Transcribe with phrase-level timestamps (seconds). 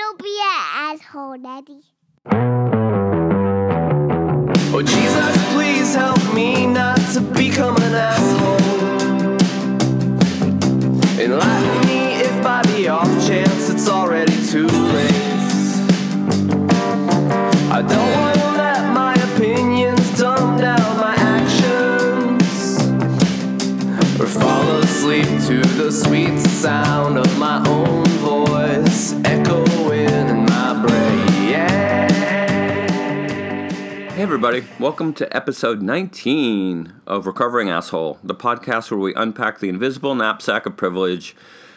[0.00, 1.82] Don't be an asshole, Daddy.
[4.72, 8.56] Oh, Jesus, please help me not to become an asshole.
[11.20, 15.12] Enlighten me if by the off chance it's already too late.
[17.70, 22.78] I don't want to let my opinions dumb down my actions
[24.18, 27.58] or fall asleep to the sweet sound of my
[34.20, 39.70] Hey, everybody, welcome to episode 19 of Recovering Asshole, the podcast where we unpack the
[39.70, 41.34] invisible knapsack of privilege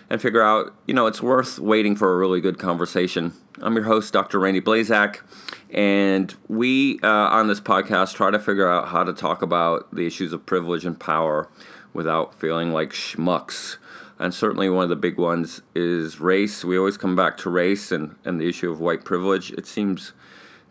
[0.09, 3.31] and figure out, you know, it's worth waiting for a really good conversation.
[3.61, 4.39] I'm your host, Dr.
[4.39, 5.21] Randy Blazak,
[5.69, 10.05] and we uh, on this podcast try to figure out how to talk about the
[10.05, 11.47] issues of privilege and power
[11.93, 13.77] without feeling like schmucks.
[14.19, 16.65] And certainly one of the big ones is race.
[16.65, 19.51] We always come back to race and, and the issue of white privilege.
[19.51, 20.11] It seems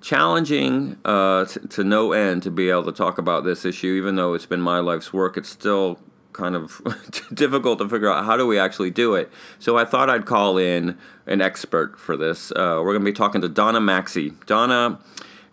[0.03, 4.17] challenging uh, t- to no end to be able to talk about this issue, even
[4.17, 5.37] though it's been my life's work.
[5.37, 5.99] It's still
[6.33, 6.81] kind of
[7.35, 9.31] difficult to figure out how do we actually do it.
[9.59, 12.51] So I thought I'd call in an expert for this.
[12.51, 14.33] Uh, we're going to be talking to Donna Maxey.
[14.47, 14.99] Donna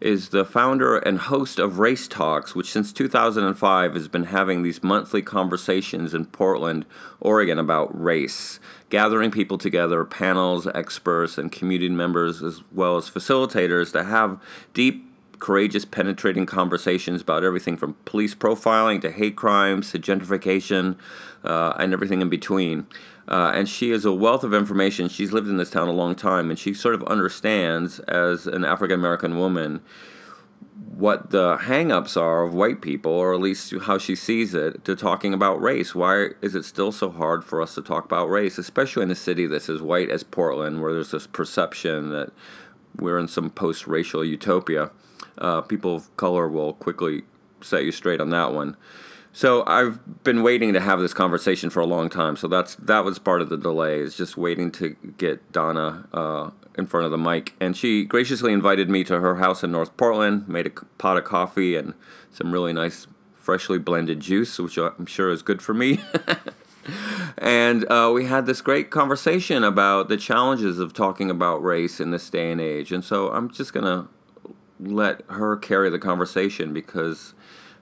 [0.01, 4.81] is the founder and host of Race Talks, which since 2005 has been having these
[4.81, 6.85] monthly conversations in Portland,
[7.19, 13.91] Oregon about race, gathering people together, panels, experts, and community members, as well as facilitators,
[13.91, 14.39] to have
[14.73, 15.05] deep,
[15.39, 20.97] courageous, penetrating conversations about everything from police profiling to hate crimes to gentrification
[21.43, 22.87] uh, and everything in between.
[23.29, 25.07] Uh, and she is a wealth of information.
[25.07, 28.65] She's lived in this town a long time, and she sort of understands, as an
[28.65, 29.81] African American woman,
[30.95, 34.95] what the hang-ups are of white people, or at least how she sees it, to
[34.95, 35.93] talking about race.
[35.93, 39.15] Why is it still so hard for us to talk about race, especially in a
[39.15, 42.31] city that's as white as Portland, where there's this perception that
[42.97, 44.89] we're in some post-racial utopia?
[45.37, 47.21] Uh, people of color will quickly
[47.61, 48.75] set you straight on that one.
[49.31, 52.35] So I've been waiting to have this conversation for a long time.
[52.35, 56.49] So that's that was part of the delay is just waiting to get Donna uh,
[56.77, 59.95] in front of the mic, and she graciously invited me to her house in North
[59.97, 60.47] Portland.
[60.47, 61.93] Made a pot of coffee and
[62.31, 65.99] some really nice freshly blended juice, which I'm sure is good for me.
[67.37, 72.11] and uh, we had this great conversation about the challenges of talking about race in
[72.11, 72.91] this day and age.
[72.91, 74.07] And so I'm just gonna
[74.79, 77.35] let her carry the conversation because.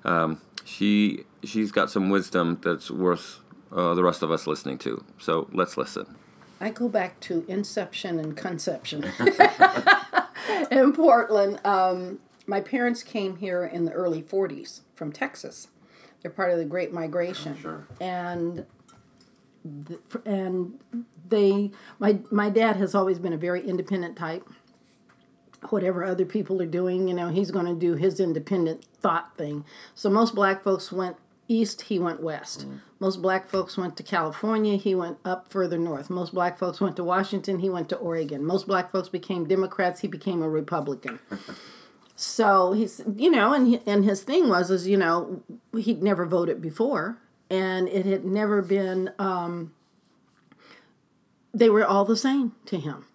[0.04, 3.40] Um, she she's got some wisdom that's worth
[3.72, 5.04] uh, the rest of us listening to.
[5.18, 6.16] So let's listen.
[6.60, 9.06] I go back to inception and conception
[10.72, 11.60] in Portland.
[11.66, 15.68] Um, my parents came here in the early 40s from Texas.
[16.22, 17.56] They're part of the Great Migration.
[17.60, 17.88] Oh, sure.
[18.02, 18.66] And
[19.88, 20.80] th- and
[21.30, 24.48] they my my dad has always been a very independent type.
[25.72, 29.66] Whatever other people are doing, you know, he's going to do his independent thought thing.
[29.96, 31.18] So most black folks went
[31.48, 32.66] east, he went west.
[33.00, 36.10] Most black folks went to California, he went up further north.
[36.10, 38.44] Most black folks went to Washington, he went to Oregon.
[38.44, 41.20] Most black folks became Democrats, he became a Republican.
[42.16, 45.42] so he's, you know, and he, and his thing was is, you know,
[45.78, 47.18] he'd never voted before,
[47.50, 49.12] and it had never been.
[49.18, 49.74] Um,
[51.54, 53.07] they were all the same to him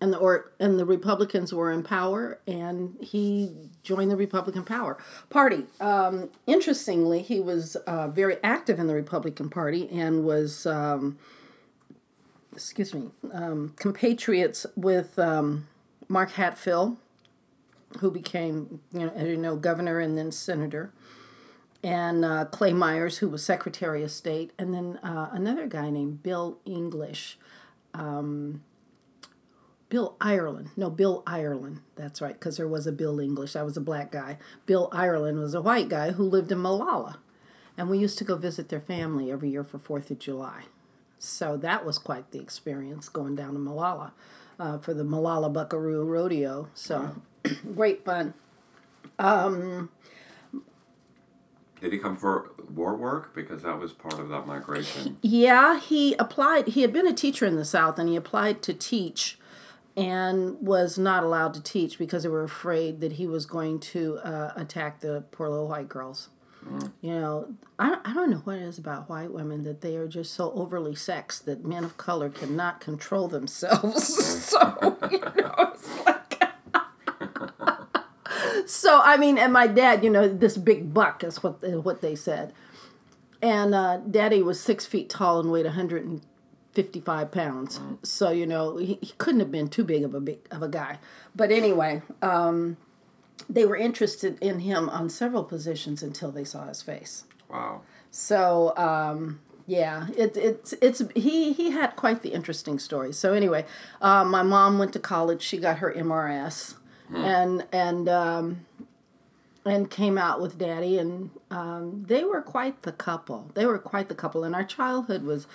[0.00, 3.52] and the or and the Republicans were in power, and he
[3.82, 4.98] joined the Republican power
[5.30, 5.64] party.
[5.80, 11.18] Um, interestingly, he was uh, very active in the Republican Party and was, um,
[12.52, 15.66] excuse me, um, compatriots with um,
[16.08, 16.98] Mark Hatfield,
[18.00, 20.92] who became, you know, as you know, governor and then senator,
[21.82, 26.22] and uh, Clay Myers, who was Secretary of State, and then uh, another guy named
[26.22, 27.38] Bill English.
[27.94, 28.62] Um,
[29.88, 30.70] Bill Ireland.
[30.76, 31.80] No, Bill Ireland.
[31.94, 33.54] That's right, because there was a Bill English.
[33.54, 34.38] I was a black guy.
[34.66, 37.18] Bill Ireland was a white guy who lived in Molalla.
[37.78, 40.64] And we used to go visit their family every year for 4th of July.
[41.18, 44.12] So that was quite the experience going down to Molalla
[44.58, 46.68] uh, for the Molalla Buckaroo Rodeo.
[46.74, 47.16] So
[47.74, 48.34] great fun.
[51.80, 53.34] Did he come for war work?
[53.34, 55.18] Because that was part of that migration.
[55.22, 56.68] Yeah, he applied.
[56.68, 59.38] He had been a teacher in the South and he applied to teach
[59.96, 64.18] and was not allowed to teach because they were afraid that he was going to
[64.18, 66.28] uh, attack the poor little white girls.
[67.00, 70.08] You know, I, I don't know what it is about white women that they are
[70.08, 74.04] just so overly sexed that men of color cannot control themselves.
[74.44, 76.42] so, you know, it's like.
[78.66, 82.16] so, I mean, and my dad, you know, this big buck is what, what they
[82.16, 82.52] said.
[83.40, 86.20] And uh, daddy was six feet tall and weighed 100 and
[86.76, 87.80] 55 pounds.
[88.02, 90.68] So, you know, he, he couldn't have been too big of a big of a
[90.68, 90.98] guy.
[91.34, 92.76] But anyway, um,
[93.48, 97.24] they were interested in him on several positions until they saw his face.
[97.48, 97.80] Wow.
[98.10, 103.12] So um, yeah, it, it's it's he he had quite the interesting story.
[103.14, 103.64] So anyway,
[104.02, 105.40] uh, my mom went to college.
[105.40, 106.74] She got her MRS,
[107.14, 108.66] and and um,
[109.64, 113.50] and came out with daddy, and um, they were quite the couple.
[113.54, 115.46] They were quite the couple, and our childhood was.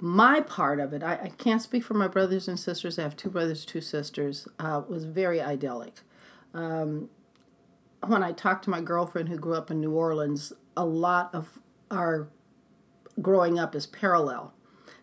[0.00, 2.98] My part of it, I, I can't speak for my brothers and sisters.
[2.98, 4.46] I have two brothers, two sisters.
[4.58, 6.00] Uh, was very idyllic
[6.54, 7.10] Um,
[8.06, 11.58] when I talked to my girlfriend who grew up in New Orleans, a lot of
[11.90, 12.28] our
[13.20, 14.52] growing up is parallel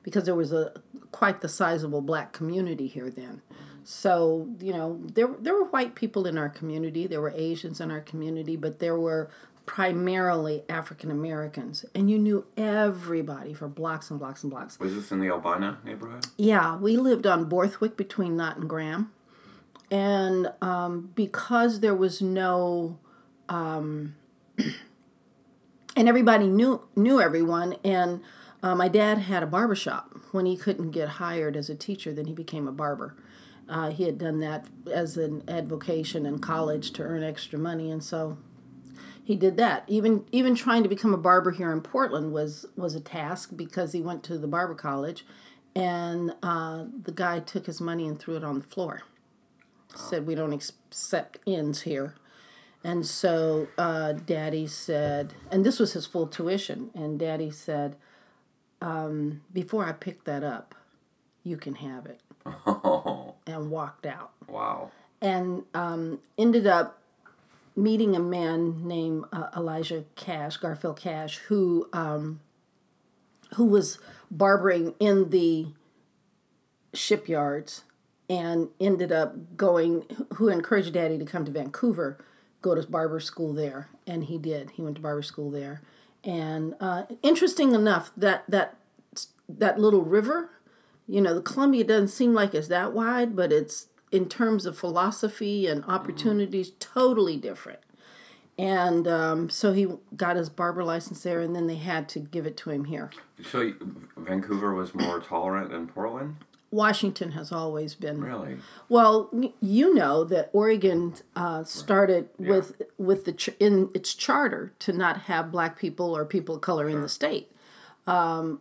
[0.04, 0.74] because there was a
[1.12, 3.42] quite the sizable black community here then.
[3.84, 7.92] So, you know, there there were white people in our community, there were Asians in
[7.92, 9.30] our community, but there were
[9.66, 14.80] primarily African Americans and you knew everybody for blocks and blocks and blocks.
[14.80, 16.28] Was this in the Albina neighborhood?
[16.38, 19.12] Yeah, we lived on Borthwick between Knott and Graham.
[19.92, 22.98] And um, because there was no,
[23.50, 24.16] um,
[25.96, 28.22] and everybody knew knew everyone, and
[28.64, 30.14] uh, my dad had a barber shop.
[30.32, 33.16] When he couldn't get hired as a teacher, then he became a barber.
[33.70, 38.04] Uh, he had done that as an avocation in college to earn extra money, and
[38.04, 38.38] so
[39.26, 39.84] he did that.
[39.88, 43.92] Even even trying to become a barber here in Portland was was a task because
[43.92, 45.26] he went to the barber college,
[45.76, 49.02] and uh, the guy took his money and threw it on the floor.
[49.96, 52.16] Said we don't accept ends here,
[52.84, 57.96] and so uh, Daddy said, and this was his full tuition, and Daddy said,
[58.82, 60.76] um, before I pick that up,
[61.44, 64.92] you can have it, Oh, and walked out wow.
[65.22, 67.00] and um, ended up
[67.76, 72.40] meeting a man named uh, Elijah Cash, Garfield Cash, who um,
[73.56, 74.00] who was
[74.32, 75.68] barbering in the
[76.94, 77.84] shipyards
[78.30, 80.04] and ended up going
[80.36, 82.18] who encouraged daddy to come to Vancouver
[82.62, 83.90] go to barber school there.
[84.08, 84.72] And he did.
[84.72, 85.82] He went to barber school there.
[86.24, 88.78] And uh, interesting enough that that
[89.48, 90.50] that little river
[91.08, 94.78] you know the Columbia doesn't seem like it's that wide but it's in terms of
[94.78, 97.80] philosophy and opportunities totally different.
[98.58, 102.46] And um, so he got his barber license there and then they had to give
[102.46, 103.12] it to him here.
[103.52, 103.74] So
[104.16, 106.38] Vancouver was more tolerant than Portland?
[106.72, 108.22] Washington has always been.
[108.22, 108.58] Really?
[108.88, 109.30] Well,
[109.62, 115.22] you know that Oregon uh, started with with the ch- in its charter to not
[115.24, 117.50] have black people or people of color in the state,
[118.08, 118.60] um,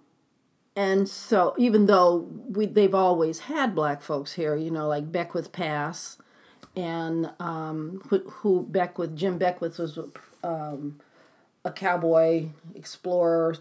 [0.77, 5.53] and so even though we they've always had black folks here, you know, like Beckwith
[5.53, 6.19] Pass,
[6.77, 9.99] and um, who, who Beckwith Jim Beckwith was
[10.43, 11.01] um,
[11.65, 13.57] a cowboy explorer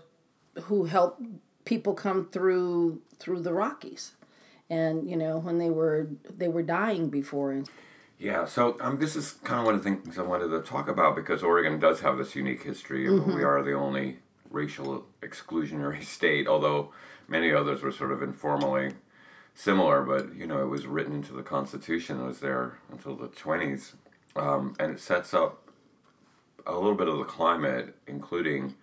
[0.64, 1.22] who helped
[1.66, 4.14] people come through through the Rockies
[4.70, 7.70] and you know when they were they were dying before and
[8.18, 10.88] Yeah, so um, this is kind of one of the things I wanted to talk
[10.88, 13.08] about because Oregon does have this unique history.
[13.08, 14.20] of We are the only
[14.54, 16.94] racial exclusionary state, although
[17.28, 18.92] many others were sort of informally
[19.54, 20.02] similar.
[20.04, 22.22] But you know, it was written into the Constitution.
[22.22, 23.96] It was there until the twenties,
[24.38, 25.68] um, and it sets up
[26.66, 28.76] a little bit of the climate, including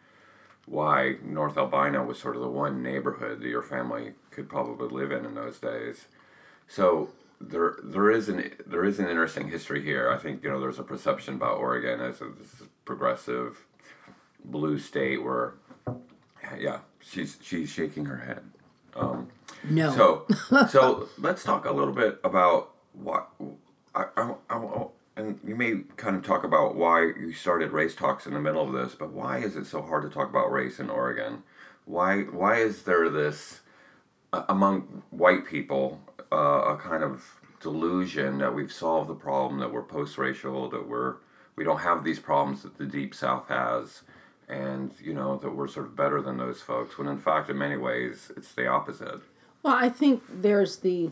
[0.67, 5.11] why North Albina was sort of the one neighborhood that your family could probably live
[5.11, 6.07] in in those days.
[6.69, 10.11] So there there is an there is an interesting history here.
[10.11, 12.29] I think you know there's a perception about Oregon as a
[12.85, 13.65] progressive
[14.45, 15.55] blue state where
[16.59, 18.43] yeah she's she's shaking her head.
[18.95, 19.29] Um,
[19.69, 20.27] no So
[20.69, 23.31] so let's talk a little bit about what
[23.95, 24.85] I, I, I,
[25.17, 28.63] and you may kind of talk about why you started race talks in the middle
[28.63, 31.43] of this, but why is it so hard to talk about race in Oregon?
[31.85, 33.61] Why why is there this
[34.33, 36.01] uh, among white people
[36.33, 41.17] uh, a kind of delusion that we've solved the problem that we're post-racial that we're
[41.57, 44.03] we don't have these problems that the deep south has
[44.51, 47.57] and you know that we're sort of better than those folks when in fact in
[47.57, 49.21] many ways it's the opposite.
[49.63, 51.11] Well i think there's the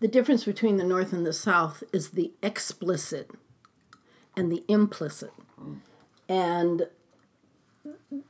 [0.00, 3.30] the difference between the north and the south is the explicit
[4.36, 5.32] and the implicit.
[6.28, 6.88] And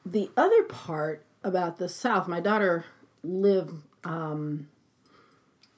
[0.05, 2.85] the other part about the south my daughter
[3.23, 4.69] lived um,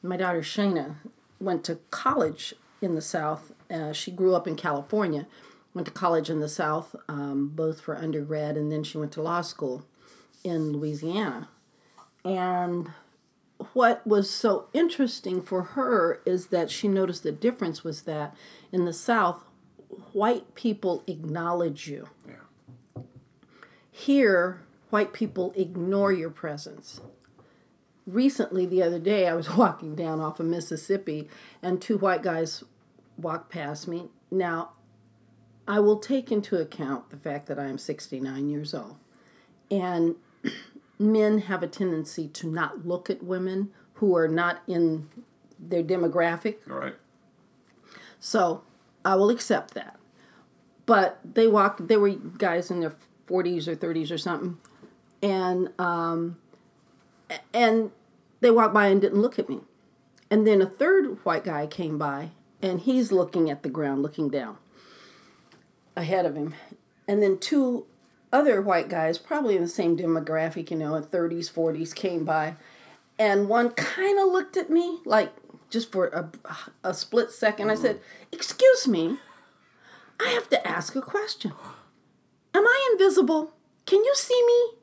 [0.02, 0.96] my daughter shayna
[1.40, 5.26] went to college in the south uh, she grew up in california
[5.78, 9.22] went to college in the south um, both for undergrad and then she went to
[9.22, 9.86] law school
[10.42, 11.48] in louisiana.
[12.24, 12.90] And
[13.74, 18.34] what was so interesting for her is that she noticed the difference was that
[18.72, 19.44] in the south
[20.12, 22.08] white people acknowledge you.
[22.26, 23.02] Yeah.
[23.92, 27.00] Here white people ignore your presence.
[28.04, 31.28] Recently, the other day, I was walking down off of Mississippi,
[31.62, 32.64] and two white guys
[33.16, 34.08] walked past me.
[34.30, 34.70] Now,
[35.68, 38.96] I will take into account the fact that I am 69 years old.
[39.70, 40.16] And
[40.98, 45.10] men have a tendency to not look at women who are not in
[45.58, 46.56] their demographic.
[46.70, 46.94] All right.
[48.18, 48.62] So
[49.04, 49.98] I will accept that.
[50.86, 52.94] But they walked, they were guys in their
[53.26, 54.56] 40s or 30s or something.
[55.22, 56.38] And, um,
[57.52, 57.90] and
[58.40, 59.60] they walked by and didn't look at me.
[60.30, 62.30] And then a third white guy came by
[62.62, 64.56] and he's looking at the ground, looking down
[65.98, 66.54] ahead of him.
[67.06, 67.86] And then two
[68.32, 72.56] other white guys, probably in the same demographic, you know, in 30s, 40s, came by.
[73.18, 75.32] And one kind of looked at me, like
[75.70, 76.30] just for a,
[76.84, 77.70] a split second.
[77.70, 78.00] I said,
[78.30, 79.16] Excuse me,
[80.20, 81.52] I have to ask a question.
[82.54, 83.52] Am I invisible?
[83.86, 84.78] Can you see me?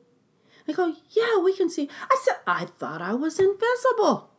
[0.66, 1.88] They go, Yeah, we can see.
[2.10, 4.30] I said, I thought I was invisible.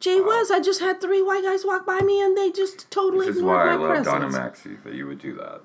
[0.00, 3.26] Gee whiz, I just had three white guys walk by me and they just totally
[3.26, 4.06] This is ignored why I my love presence.
[4.06, 5.62] Donna Maxey that you would do that.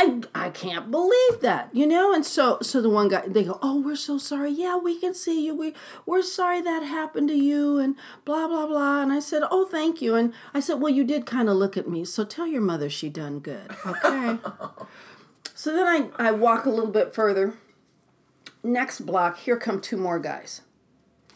[0.00, 2.14] I, I can't believe that, you know?
[2.14, 4.50] And so so the one guy they go, "Oh, we're so sorry.
[4.52, 5.56] Yeah, we can see you.
[5.56, 5.74] We
[6.06, 10.00] we're sorry that happened to you and blah blah blah." And I said, "Oh, thank
[10.00, 12.04] you." And I said, "Well, you did kind of look at me.
[12.04, 14.38] So tell your mother she done good." Okay?
[15.54, 17.54] so then I I walk a little bit further.
[18.62, 20.62] Next block, here come two more guys.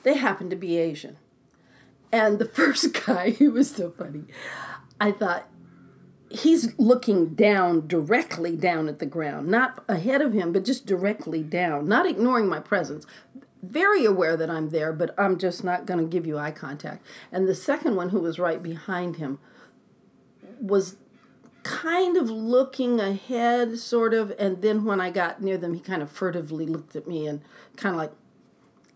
[0.05, 1.17] They happen to be Asian.
[2.13, 4.27] And the first guy, he was so funny.
[5.01, 5.49] I thought,
[6.35, 11.43] he's looking down directly down at the ground not ahead of him but just directly
[11.43, 13.07] down not ignoring my presence.
[13.63, 17.05] Very aware that i'm there but i'm just not going to give you eye contact.
[17.31, 19.39] And the second one who was right behind him
[20.61, 20.97] was
[21.63, 26.03] kind of looking ahead sort of and then when i got near them he kind
[26.03, 27.41] of furtively looked at me and
[27.77, 28.11] kind of like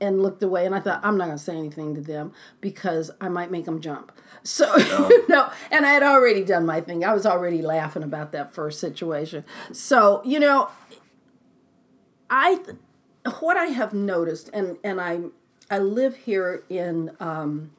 [0.01, 3.11] and looked away and i thought i'm not going to say anything to them because
[3.21, 4.13] i might make them jump.
[4.43, 4.67] So
[5.29, 7.05] no and i had already done my thing.
[7.05, 9.45] I was already laughing about that first situation.
[9.73, 10.69] So you know
[12.29, 12.59] i
[13.41, 15.21] what i have noticed and and i
[15.71, 17.71] i live here in um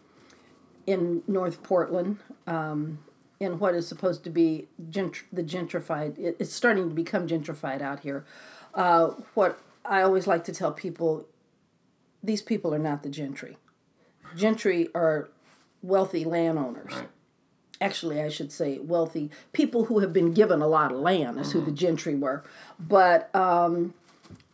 [0.86, 3.00] in north portland um
[3.40, 7.82] in what is supposed to be gentr- the gentrified it, it's starting to become gentrified
[7.82, 8.26] out here.
[8.74, 11.26] Uh, what i always like to tell people
[12.24, 13.58] these people are not the gentry.
[14.36, 15.30] Gentry are
[15.82, 16.94] wealthy landowners.
[16.94, 17.10] Right.
[17.80, 21.52] Actually, I should say wealthy people who have been given a lot of land is
[21.52, 22.44] who the gentry were.
[22.80, 23.94] But um,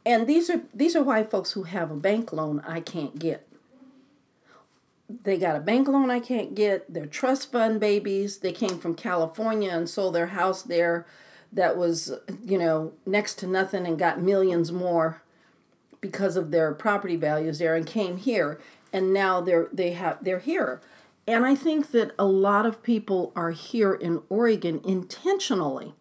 [0.06, 3.48] and these are these are white folks who have a bank loan I can't get.
[5.10, 6.94] They got a bank loan I can't get.
[6.94, 8.40] They're trust fund babies.
[8.40, 11.06] They came from California and sold their house there
[11.54, 12.12] that was,
[12.44, 15.22] you know, next to nothing and got millions more
[16.04, 18.60] because of their property values there and came here
[18.92, 20.82] and now they're they have they're here.
[21.26, 25.94] And i think that a lot of people are here in oregon intentionally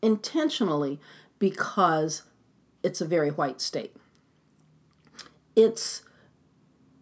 [0.00, 0.98] intentionally
[1.38, 2.22] because
[2.82, 3.94] it's a very white state.
[5.54, 6.02] It's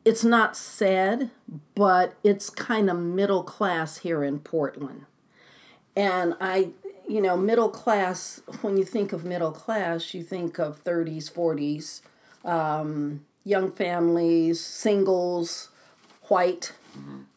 [0.05, 1.31] it's not sad
[1.77, 5.07] but it's kind of middle class here in portland.
[5.95, 6.71] And i
[7.09, 12.01] you know middle class when you think of middle class you think of 30s 40s
[12.45, 15.71] um, young families, singles,
[16.29, 16.73] white.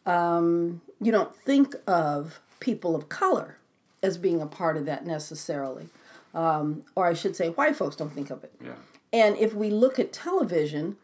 [0.06, 3.58] Um, you don't think of people of color
[4.02, 5.88] as being a part of that necessarily.
[6.34, 8.52] Um, or I should say, white folks don't think of it.
[8.62, 8.72] Yeah.
[9.12, 10.96] And if we look at television,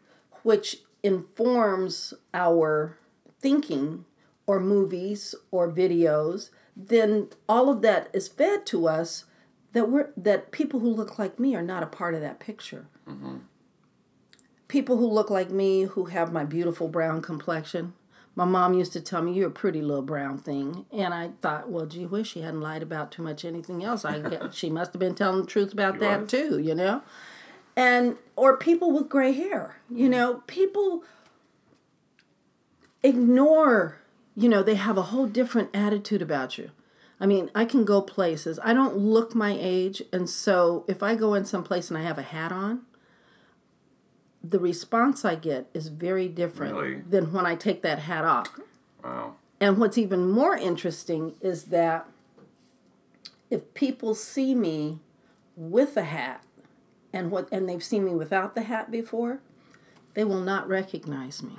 [0.43, 2.97] which informs our
[3.39, 4.05] thinking,
[4.47, 9.25] or movies or videos, then all of that is fed to us
[9.73, 12.87] that we're that people who look like me are not a part of that picture
[14.75, 17.93] people who look like me who have my beautiful brown complexion.
[18.35, 20.85] My mom used to tell me, You're a pretty little brown thing.
[20.91, 24.03] And I thought, Well, gee whiz, she hadn't lied about too much anything else.
[24.03, 27.03] I guess she must have been telling the truth about that too, you know?
[27.77, 30.11] And, or people with gray hair, you mm.
[30.11, 31.03] know, people
[33.01, 33.99] ignore,
[34.35, 36.71] you know, they have a whole different attitude about you.
[37.17, 38.59] I mean, I can go places.
[38.61, 40.01] I don't look my age.
[40.11, 42.81] And so if I go in some place and I have a hat on,
[44.49, 47.01] the response I get is very different Really?
[47.09, 48.59] than when I take that hat off.
[49.03, 49.35] Wow.
[49.59, 52.07] And what's even more interesting is that
[53.49, 54.99] if people see me
[55.55, 56.43] with a hat
[57.13, 59.39] and what and they've seen me without the hat before,
[60.13, 61.57] they will not recognize me.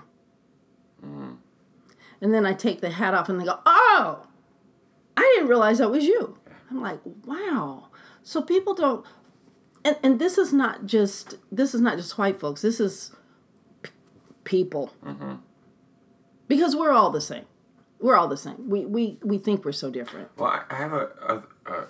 [1.00, 1.34] Hmm.
[2.20, 4.26] And then I take the hat off and they go, "Oh,
[5.16, 6.38] I didn't realize that was you."
[6.70, 7.88] I'm like, "Wow."
[8.22, 9.06] So people don't
[9.86, 12.60] and, and this is not just this is not just white folks.
[12.62, 13.12] This is
[14.42, 14.92] people.
[16.48, 17.44] Because we're all the same.
[18.00, 18.68] We're all the same.
[18.68, 20.28] We we we think we're so different.
[20.36, 21.84] Well, I, have a, a, a,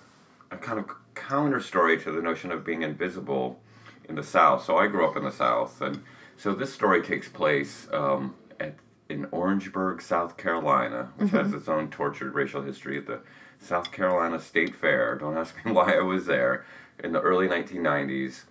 [0.51, 0.85] a kind of
[1.15, 3.59] counter story to the notion of being invisible
[4.07, 4.63] in the South.
[4.63, 6.03] So I grew up in the South, and
[6.37, 8.75] so this story takes place um, at
[9.09, 13.21] in Orangeburg, South Carolina, which has its own tortured racial history at the
[13.59, 15.15] South Carolina State Fair.
[15.15, 16.63] Don't ask me why I was there
[17.03, 18.43] in the early 1990s,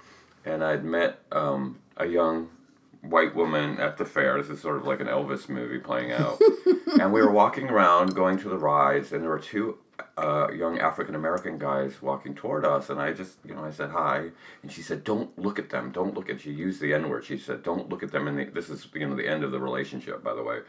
[0.45, 2.51] and I'd met um, a young
[3.03, 4.41] white woman at the fair.
[4.41, 6.41] This is sort of like an Elvis movie playing out.
[7.01, 9.79] and we were walking around, going to the rides, and there were two
[10.17, 12.91] uh, young African American guys walking toward us.
[12.91, 14.31] And I just, you know, I said hi,
[14.63, 15.91] and she said, "Don't look at them.
[15.93, 17.25] Don't look at." She used the N word.
[17.25, 19.53] She said, "Don't look at them." In the this is you know the end of
[19.53, 20.61] the relationship, by the way.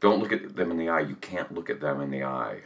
[0.00, 1.00] Don't look at them in the eye.
[1.00, 2.60] You can't look at them in the eye.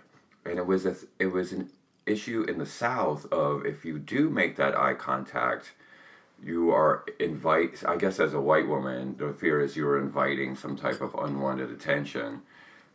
[0.46, 1.68] And it was a, it was an
[2.06, 5.72] issue in the South of if you do make that eye contact
[6.42, 10.76] you are invite i guess as a white woman the fear is you're inviting some
[10.76, 12.42] type of unwanted attention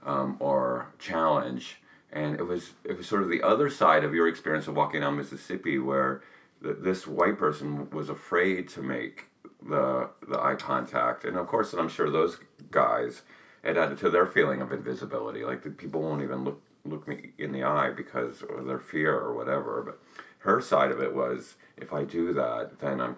[0.05, 1.77] um, or challenge.
[2.11, 5.01] And it was it was sort of the other side of your experience of walking
[5.01, 6.23] down mississippi where
[6.63, 9.27] th- this white person was afraid to make
[9.67, 11.23] the the eye contact.
[11.23, 12.39] And of course i'm sure those
[12.71, 13.21] guys
[13.63, 15.43] it added to their feeling of invisibility.
[15.43, 19.13] Like the people won't even look look me in the eye because of their fear
[19.13, 19.99] or whatever but
[20.39, 23.15] her side of it was if I do that, then I'm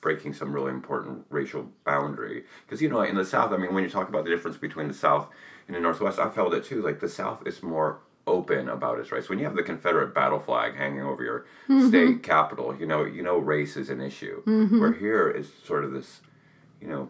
[0.00, 2.44] breaking some really important racial boundary.
[2.64, 4.88] Because you know, in the South, I mean, when you talk about the difference between
[4.88, 5.28] the South
[5.66, 6.82] and the Northwest, I felt it too.
[6.82, 9.28] Like the South is more open about its race.
[9.28, 11.88] When you have the Confederate battle flag hanging over your mm-hmm.
[11.88, 14.42] state capital, you know, you know, race is an issue.
[14.44, 14.80] Mm-hmm.
[14.80, 16.20] Where here is sort of this,
[16.80, 17.08] you know.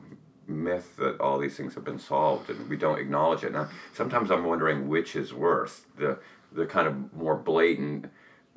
[0.48, 3.52] Myth that all these things have been solved and we don't acknowledge it.
[3.52, 6.18] Now, sometimes I'm wondering which is worse the
[6.52, 8.10] the kind of more blatant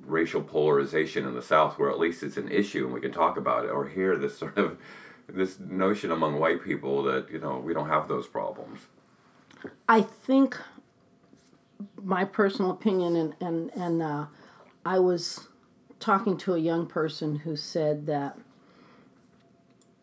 [0.05, 3.38] racial polarization in the South, where at least it's an issue and we can talk
[3.38, 4.77] about it, or here this sort of
[5.27, 8.79] this notion among white people that you know we don't have those problems.
[9.88, 10.57] I think
[12.01, 14.25] my personal opinion, and and and uh,
[14.86, 15.48] I was
[16.00, 18.37] talking to a young person who said that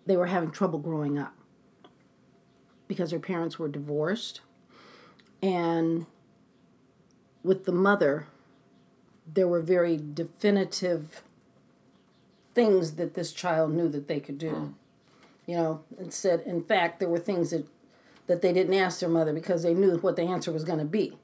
[0.06, 1.34] they were having trouble growing up
[2.88, 4.40] because her parents were divorced,
[5.42, 6.07] and
[7.44, 8.27] with the mother,
[9.33, 11.22] there were very definitive
[12.55, 14.74] things that this child knew that they could do.
[15.46, 17.66] You know, and said, in fact, there were things that
[18.29, 20.85] that they didn't ask their mother because they knew what the answer was going to
[20.85, 21.18] be.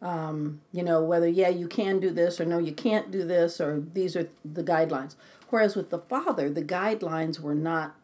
[0.00, 3.60] Um, you know, whether, yeah, you can do this or no, you can't do this
[3.60, 5.16] or these are the guidelines.
[5.48, 7.96] Whereas with the father, the guidelines were not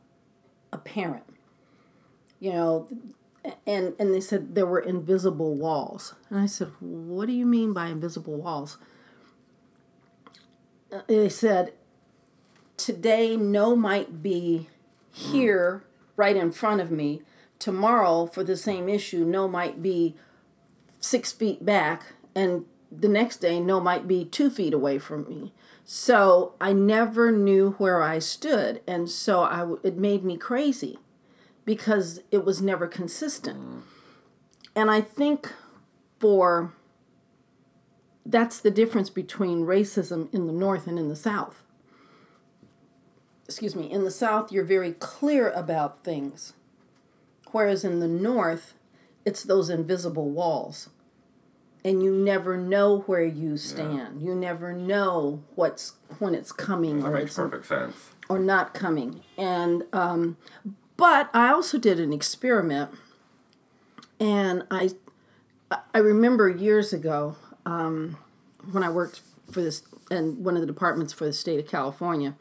[0.72, 1.24] apparent.
[2.40, 2.88] You know,
[3.66, 6.14] and, and they said there were invisible walls.
[6.28, 8.78] And I said, what do you mean by invisible walls?
[10.90, 11.74] Uh, They said,
[12.76, 14.68] today no might be
[15.12, 15.84] here
[16.16, 17.22] right in front of me.
[17.58, 20.16] Tomorrow, for the same issue, no might be
[20.98, 25.52] six feet back, and the next day, no might be two feet away from me.
[25.84, 30.98] So I never knew where I stood, and so I it made me crazy
[31.70, 33.84] because it was never consistent.
[34.74, 35.52] And I think
[36.18, 36.72] for
[38.26, 41.62] that's the difference between racism in the North and in the South.
[43.44, 46.54] Excuse me, in the South, you're very clear about things,
[47.52, 48.74] whereas in the North,
[49.24, 50.88] it's those invisible walls.
[51.84, 54.22] And you never know where you stand.
[54.22, 57.94] You never know what's when it's coming That or makes it's perfect sense.
[58.28, 59.22] or not coming.
[59.38, 60.36] And um,
[61.00, 62.90] but I also did an experiment,
[64.20, 64.90] and I
[65.94, 68.18] I remember years ago um,
[68.70, 72.34] when I worked for this in one of the departments for the state of California.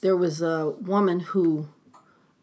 [0.00, 1.68] There was a woman who,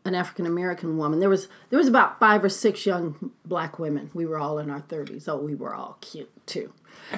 [0.05, 1.19] an African American woman.
[1.19, 4.11] There was there was about five or six young black women.
[4.13, 5.27] We were all in our thirties.
[5.27, 6.71] Oh, we were all cute too,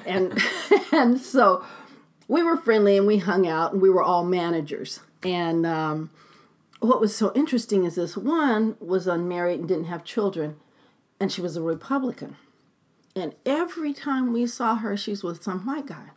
[0.06, 0.42] and
[0.94, 1.66] and so
[2.30, 5.02] we were friendly and we hung out and we were all managers.
[5.24, 6.10] And um,
[6.84, 10.58] what was so interesting is this one was unmarried and didn't have children,
[11.20, 12.36] and she was a Republican.
[13.16, 16.10] And every time we saw her, she's with some white guy.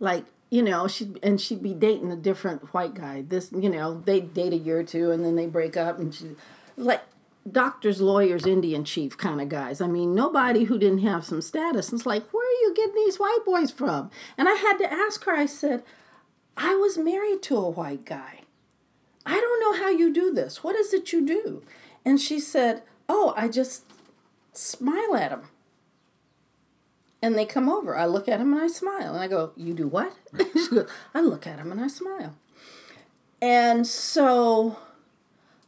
[0.00, 3.22] Like, you know, she and she'd be dating a different white guy.
[3.26, 6.14] This, you know, they date a year or two and then they break up and
[6.14, 6.36] she
[6.76, 7.02] like
[7.50, 9.80] doctors, lawyers, Indian chief kind of guys.
[9.80, 11.92] I mean, nobody who didn't have some status.
[11.92, 14.10] It's like, where are you getting these white boys from?
[14.36, 15.82] And I had to ask her, I said,
[16.56, 18.37] I was married to a white guy.
[19.28, 20.64] I don't know how you do this.
[20.64, 21.62] What is it you do?
[22.02, 23.84] And she said, Oh, I just
[24.54, 25.48] smile at them.
[27.20, 27.94] And they come over.
[27.94, 29.12] I look at them and I smile.
[29.12, 30.14] And I go, You do what?
[30.54, 32.36] she goes, I look at them and I smile.
[33.42, 34.78] And so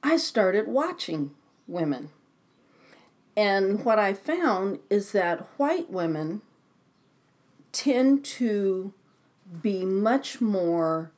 [0.03, 1.33] I started watching
[1.69, 2.09] women.
[3.37, 6.41] And what I found is that white women
[7.73, 8.95] tend to
[9.61, 11.13] be much more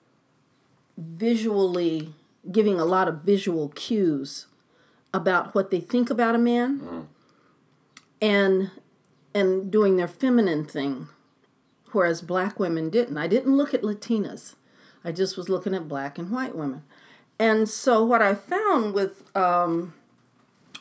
[0.96, 2.14] visually
[2.50, 4.46] giving a lot of visual cues
[5.14, 7.08] about what they think about a man
[8.20, 8.70] and
[9.34, 11.08] and doing their feminine thing
[11.92, 13.18] whereas black women didn't.
[13.18, 14.54] I didn't look at latinas.
[15.04, 16.82] I just was looking at black and white women.
[17.38, 19.94] And so what i found with um,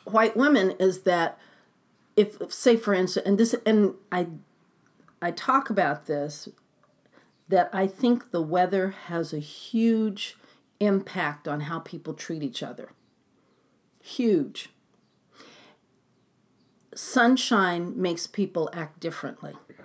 [0.04, 1.38] white women is that
[2.16, 4.26] if say for instance and this and i
[5.20, 6.48] i talk about this
[7.48, 10.36] that i think the weather has a huge
[10.84, 12.90] impact on how people treat each other
[14.02, 14.70] huge
[16.94, 19.84] sunshine makes people act differently Yeah.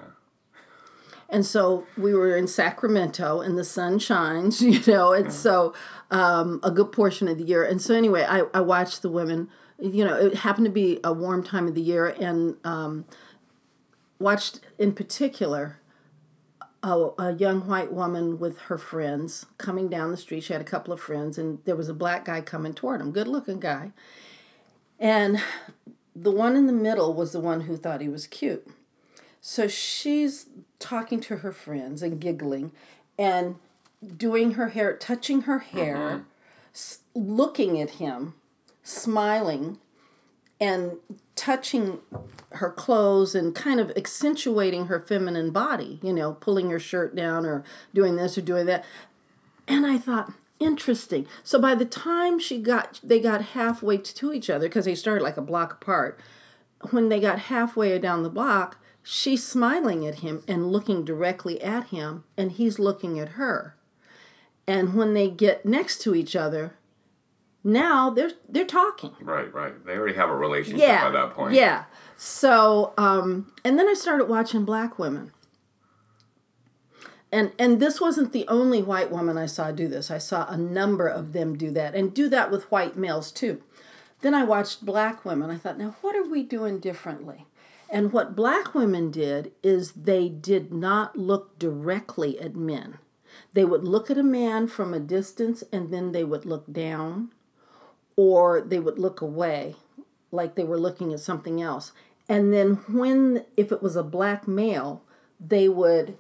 [1.30, 5.74] and so we were in Sacramento and the sun shines, you know, and so
[6.12, 7.64] um, a good portion of the year.
[7.64, 11.14] And so, anyway, I, I watched the women, you know, it happened to be a
[11.14, 13.06] warm time of the year and um,
[14.20, 15.80] watched in particular
[16.88, 20.43] a, a young white woman with her friends coming down the street.
[20.43, 23.12] She had a couple of friends, and there was a black guy coming toward him,
[23.12, 23.91] good looking guy.
[25.00, 25.41] And
[26.15, 28.67] the one in the middle was the one who thought he was cute.
[29.41, 30.47] So she's
[30.80, 32.71] talking to her friends and giggling
[33.17, 33.56] and
[34.15, 36.23] doing her hair, touching her hair, mm-hmm.
[36.73, 38.34] s- looking at him,
[38.84, 39.78] smiling,
[40.60, 40.97] and
[41.38, 42.00] touching
[42.54, 47.45] her clothes and kind of accentuating her feminine body, you know, pulling her shirt down
[47.45, 48.84] or doing this or doing that.
[49.67, 51.28] And I thought, interesting.
[51.43, 55.23] So by the time she got they got halfway to each other because they started
[55.23, 56.19] like a block apart,
[56.91, 61.88] when they got halfway down the block, she's smiling at him and looking directly at
[61.88, 63.76] him and he's looking at her.
[64.67, 66.73] And when they get next to each other,
[67.63, 69.13] now they're they're talking.
[69.22, 69.86] Right, right.
[69.86, 71.08] They already have a relationship yeah.
[71.08, 71.54] at that point.
[71.54, 71.86] yeah.
[72.15, 75.32] So um and then i started watching black women.
[77.32, 80.10] And and this wasn't the only white woman i saw do this.
[80.10, 83.62] I saw a number of them do that and do that with white males too.
[84.22, 85.50] Then i watched black women.
[85.50, 87.46] I thought now what are we doing differently?
[87.89, 93.00] And what black women did is they did not look directly at men.
[93.54, 97.32] They would look at a man from a distance and then they would look down
[98.18, 99.76] or they would look away
[100.32, 101.94] like they were looking at something else.
[102.28, 105.02] And then when if it was a black male,
[105.40, 106.18] they would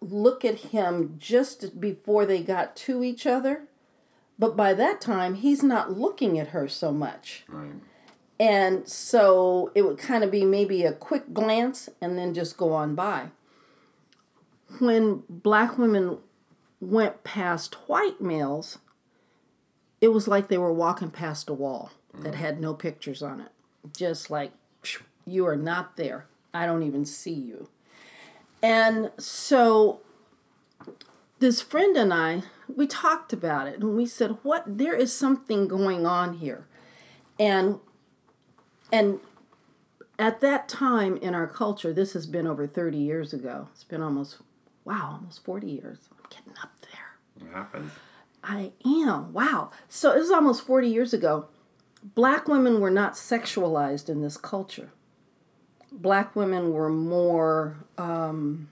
[0.00, 3.62] look at him just before they got to each other.
[4.38, 7.44] But by that time, he's not looking at her so much.
[7.48, 7.74] Right.
[8.40, 12.72] And so it would kind of be maybe a quick glance and then just go
[12.72, 13.28] on by.
[14.80, 16.18] When black women
[16.80, 18.78] went past white males,
[20.02, 22.36] it was like they were walking past a wall that mm.
[22.36, 23.52] had no pictures on it.
[23.96, 24.50] Just like,
[25.24, 26.26] you are not there.
[26.52, 27.68] I don't even see you.
[28.60, 30.00] And so
[31.38, 32.42] this friend and I,
[32.74, 36.66] we talked about it and we said, what, there is something going on here.
[37.38, 37.78] And,
[38.90, 39.20] and
[40.18, 43.68] at that time in our culture, this has been over 30 years ago.
[43.72, 44.38] It's been almost,
[44.84, 45.98] wow, almost 40 years.
[46.10, 47.46] I'm getting up there.
[47.48, 47.92] It happens.
[48.42, 49.32] I am.
[49.32, 49.70] Wow.
[49.88, 51.46] So it was almost 40 years ago.
[52.02, 54.90] Black women were not sexualized in this culture.
[55.92, 58.68] Black women were more, um,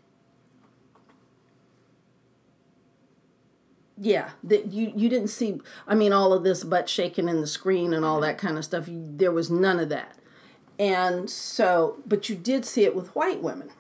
[3.97, 7.47] yeah, that you, you didn't see, I mean, all of this butt shaking in the
[7.47, 8.89] screen and all that kind of stuff.
[8.89, 10.17] You, there was none of that.
[10.79, 13.71] And so, but you did see it with white women.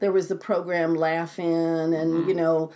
[0.00, 2.72] There was the program Laugh-In and, you know,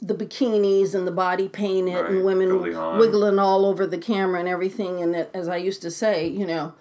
[0.00, 4.48] the bikinis and the body painted Right, and women wiggling all over the camera and
[4.48, 5.02] everything.
[5.02, 6.74] And it, as I used to say, you know,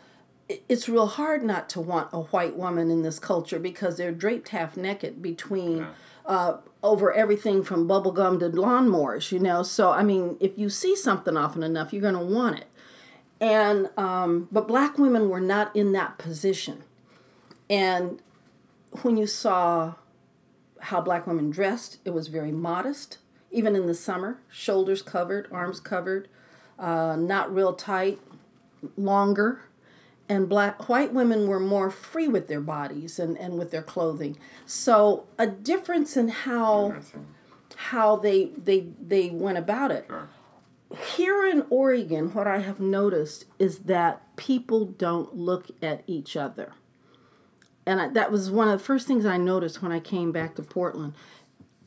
[0.49, 4.11] it, it's real hard not to want a white woman in this culture because they're
[4.11, 5.87] draped half naked between
[6.25, 9.63] uh, over everything from bubblegum to lawnmowers, you know.
[9.63, 12.67] So, I mean, if you see something often enough, you're going to want it.
[13.39, 16.83] And, um, but black women were not in that position.
[17.69, 18.21] And
[19.01, 19.95] when you saw
[20.83, 21.97] how black women dressed.
[22.05, 23.17] It was very modest,
[23.51, 26.27] even in the summer, shoulders covered, arms covered,
[26.77, 28.19] uh, not real tight,
[28.97, 29.61] longer.
[30.29, 34.37] And black white women were more free with their bodies and, and with their clothing.
[34.65, 36.95] So a difference in how
[37.75, 40.05] how they they they went about it.
[40.07, 40.29] Sure.
[41.15, 46.73] Here in Oregon, what I have noticed is that people don't look at each other
[47.85, 50.55] and I, that was one of the first things I noticed when I came back
[50.55, 51.13] to Portland.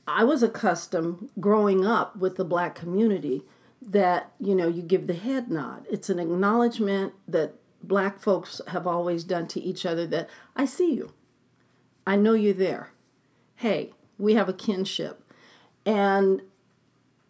[0.07, 3.43] I was accustomed growing up with the black community
[3.83, 5.87] that you know you give the head nod.
[5.91, 10.93] It's an acknowledgement that black folks have always done to each other that I see
[10.95, 11.13] you.
[12.07, 12.91] I know you're there.
[13.57, 15.23] Hey, we have a kinship.
[15.85, 16.43] And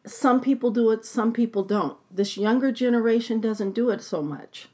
[0.06, 1.98] some people do it, some people don't.
[2.10, 4.68] This younger generation doesn't do it so much.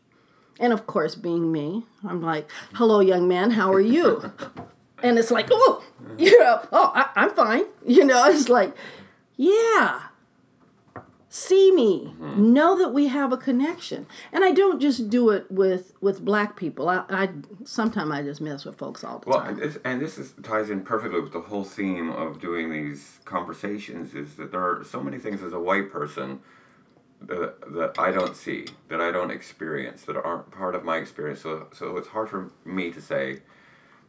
[0.63, 4.33] And of course, being me, I'm like, hello, young man, how are you?
[5.03, 5.83] and it's like, oh,
[6.17, 7.65] you know, oh, I, I'm fine.
[7.85, 8.75] You know, it's like,
[9.37, 10.03] yeah,
[11.29, 12.15] see me.
[12.21, 12.53] Mm-hmm.
[12.53, 14.07] Know that we have a connection.
[14.33, 16.89] And i don't just do it with with black people.
[16.89, 17.29] I, I
[17.65, 19.49] sometimes i just mess with folks all the Well, time.
[19.55, 23.19] and this, and this is, ties in perfectly with the whole theme of doing these
[23.25, 26.39] conversations is that there are so many things as a white person
[27.27, 31.41] that, that I don't see, that I don't experience, that aren't part of my experience.
[31.41, 33.41] So, so it's hard for me to say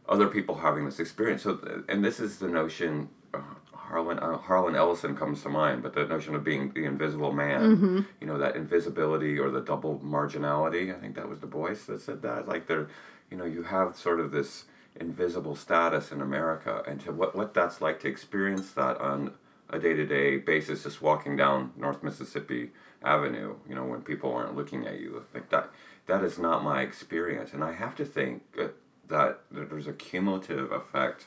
[0.08, 1.42] other people having this experience.
[1.42, 3.08] So, and this is the notion.
[3.32, 3.40] Uh,
[3.72, 8.06] Harlan uh, Harlan Ellison comes to mind, but the notion of being the invisible man,
[8.20, 10.94] you know, that invisibility or the double marginality.
[10.94, 12.48] I think that was Du Bois that said that.
[12.48, 12.88] Like there,
[13.30, 14.64] you know, you have sort of this
[14.98, 19.34] invisible status in America, and to what what that's like to experience that on
[19.70, 22.70] a day to day basis, just walking down North Mississippi
[23.04, 25.24] Avenue, you know, when people aren't looking at you.
[25.34, 25.70] Like that,
[26.06, 28.68] that is not my experience, and I have to think uh,
[29.08, 31.26] that, that there's a cumulative effect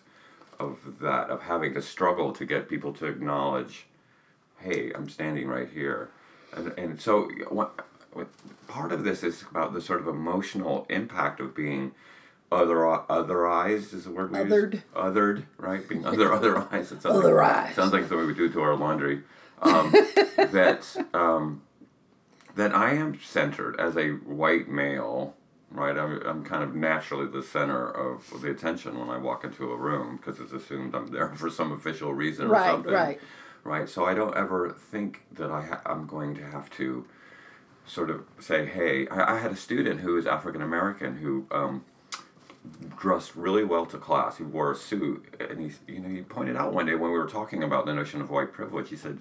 [0.59, 3.85] of that of having to struggle to get people to acknowledge,
[4.59, 6.09] hey, I'm standing right here,
[6.55, 8.27] and and so what, what
[8.67, 11.91] part of this is about the sort of emotional impact of being
[12.51, 14.73] other otherized is the word we Othered.
[14.75, 17.65] use othered right being other otherized it sounds Otherized.
[17.65, 19.21] like, sounds like the way we do to our laundry
[19.61, 19.91] um,
[20.37, 21.61] that um,
[22.57, 25.35] that I am centered as a white male,
[25.71, 25.95] right?
[25.97, 29.77] I'm, I'm kind of naturally the center of the attention when I walk into a
[29.77, 32.93] room because it's assumed I'm there for some official reason or Right, something.
[32.93, 33.21] right.
[33.63, 33.87] Right.
[33.87, 37.05] So I don't ever think that I ha- I'm going to have to
[37.85, 41.83] sort of say, hey, I, I had a student who was African American who um,
[42.97, 44.37] dressed really well to class.
[44.37, 47.17] He wore a suit, and he, you know, he pointed out one day when we
[47.17, 48.89] were talking about the notion of white privilege.
[48.89, 49.19] He said,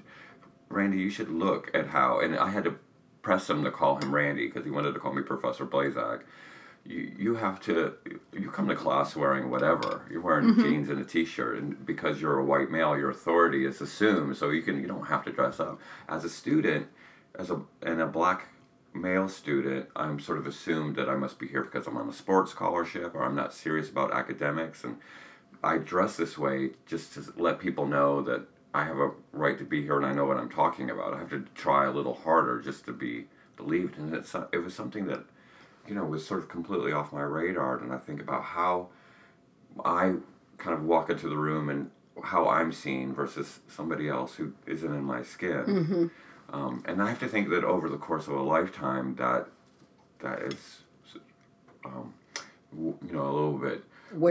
[0.68, 2.76] "Randy, you should look at how." And I had to
[3.26, 6.22] press him to call him Randy because he wanted to call me Professor Blazak.
[6.84, 7.94] You you have to
[8.32, 10.62] you come to class wearing whatever you're wearing mm-hmm.
[10.62, 14.50] jeans and a t-shirt and because you're a white male your authority is assumed so
[14.50, 16.86] you can you don't have to dress up as a student
[17.36, 18.46] as a and a black
[18.94, 22.12] male student, I'm sort of assumed that I must be here because I'm on a
[22.12, 24.84] sports scholarship or I'm not serious about academics.
[24.84, 24.96] And
[25.62, 29.64] I dress this way just to let people know that I have a right to
[29.64, 31.14] be here and I know what I'm talking about.
[31.14, 33.26] I have to try a little harder just to be
[33.56, 33.98] believed.
[33.98, 35.24] And it's, it was something that,
[35.88, 37.78] you know, was sort of completely off my radar.
[37.78, 38.88] And I think about how
[39.84, 40.14] I
[40.58, 41.90] kind of walk into the room and
[42.22, 46.10] how I'm seen versus somebody else who isn't in my skin.
[46.52, 49.48] Um, and I have to think that over the course of a lifetime, that
[50.20, 50.80] that is,
[51.84, 52.14] um,
[52.72, 53.84] w- you know, a little bit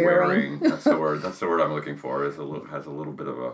[0.05, 0.59] Wearing.
[0.59, 1.21] That's the word.
[1.21, 2.25] That's the word I'm looking for.
[2.25, 3.51] Is a little has a little bit of a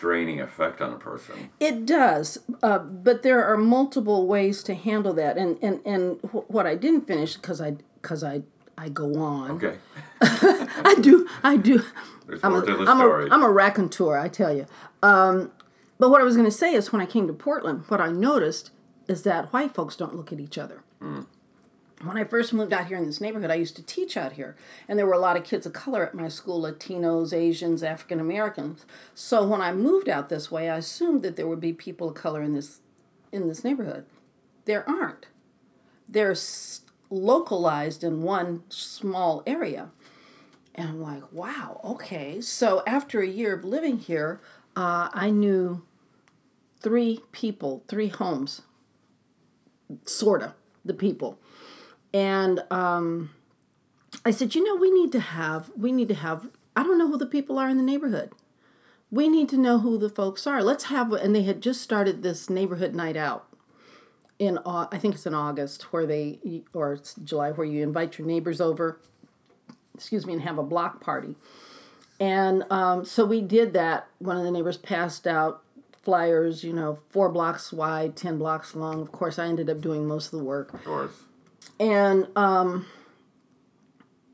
[0.00, 1.50] draining effect on a person.
[1.60, 5.36] It does, uh, but there are multiple ways to handle that.
[5.36, 8.42] And and and wh- what I didn't finish because I because I
[8.78, 9.50] I go on.
[9.52, 9.76] Okay.
[10.22, 11.82] I do I do.
[12.26, 13.28] There's I'm a, to I'm story.
[13.28, 14.66] a I'm a raconteur, I tell you.
[15.02, 15.52] Um,
[15.98, 18.10] but what I was going to say is when I came to Portland, what I
[18.10, 18.70] noticed
[19.06, 20.82] is that white folks don't look at each other.
[22.02, 24.56] When I first moved out here in this neighborhood, I used to teach out here,
[24.88, 28.18] and there were a lot of kids of color at my school Latinos, Asians, African
[28.18, 28.86] Americans.
[29.14, 32.14] So when I moved out this way, I assumed that there would be people of
[32.14, 32.80] color in this
[33.32, 34.06] in this neighborhood.
[34.64, 35.26] There aren't.
[36.08, 36.34] They're
[37.10, 39.90] localized in one small area.
[40.74, 42.40] And I'm like, wow, okay.
[42.40, 44.40] So after a year of living here,
[44.74, 45.82] uh, I knew
[46.80, 48.62] three people, three homes,
[50.06, 51.38] sort of, the people.
[52.12, 53.30] And um,
[54.24, 57.08] I said, you know, we need to have, we need to have, I don't know
[57.08, 58.32] who the people are in the neighborhood.
[59.10, 60.62] We need to know who the folks are.
[60.62, 63.46] Let's have, and they had just started this neighborhood night out
[64.38, 68.26] in, I think it's in August, where they, or it's July, where you invite your
[68.26, 69.00] neighbors over
[70.00, 71.36] excuse me, and have a block party.
[72.18, 74.08] And um, so we did that.
[74.18, 75.62] One of the neighbors passed out
[76.02, 79.02] flyers, you know, four blocks wide, 10 blocks long.
[79.02, 80.72] Of course, I ended up doing most of the work.
[80.72, 81.12] of course.
[81.78, 82.86] And um,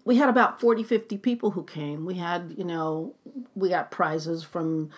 [0.04, 2.06] we had about 40, 50 people who came.
[2.06, 3.14] We had, you know,
[3.54, 4.90] we got prizes from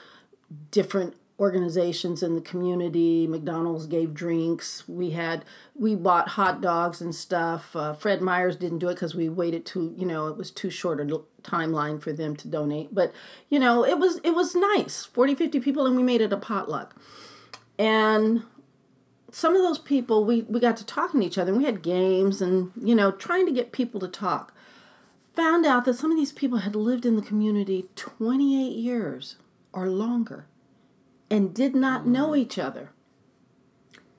[0.71, 3.27] different organizations in the community.
[3.27, 4.89] McDonald's gave drinks.
[4.89, 7.77] We had we bought hot dogs and stuff.
[7.77, 10.71] Uh, Fred Myers didn't do it because we waited too you know it was too
[10.71, 11.05] short a
[11.43, 12.93] timeline for them to donate.
[12.93, 13.13] But
[13.49, 15.05] you know it was it was nice.
[15.05, 16.97] 40, 50 people and we made it a potluck.
[17.79, 18.43] And
[19.31, 21.83] some of those people we, we got to talking to each other and we had
[21.83, 24.55] games and you know trying to get people to talk.
[25.35, 29.37] Found out that some of these people had lived in the community 28 years
[29.73, 30.47] or longer
[31.31, 32.43] and did not know mm-hmm.
[32.43, 32.91] each other.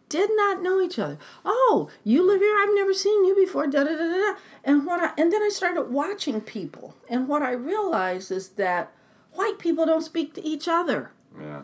[0.08, 1.18] Did not know each other.
[1.46, 4.40] Oh you live here i've never seen you before da da da da da.
[4.64, 6.96] and what i and then i started watching people.
[7.10, 8.92] And what i realized is that
[9.34, 11.12] white people don't speak to each other.
[11.40, 11.62] Yeah.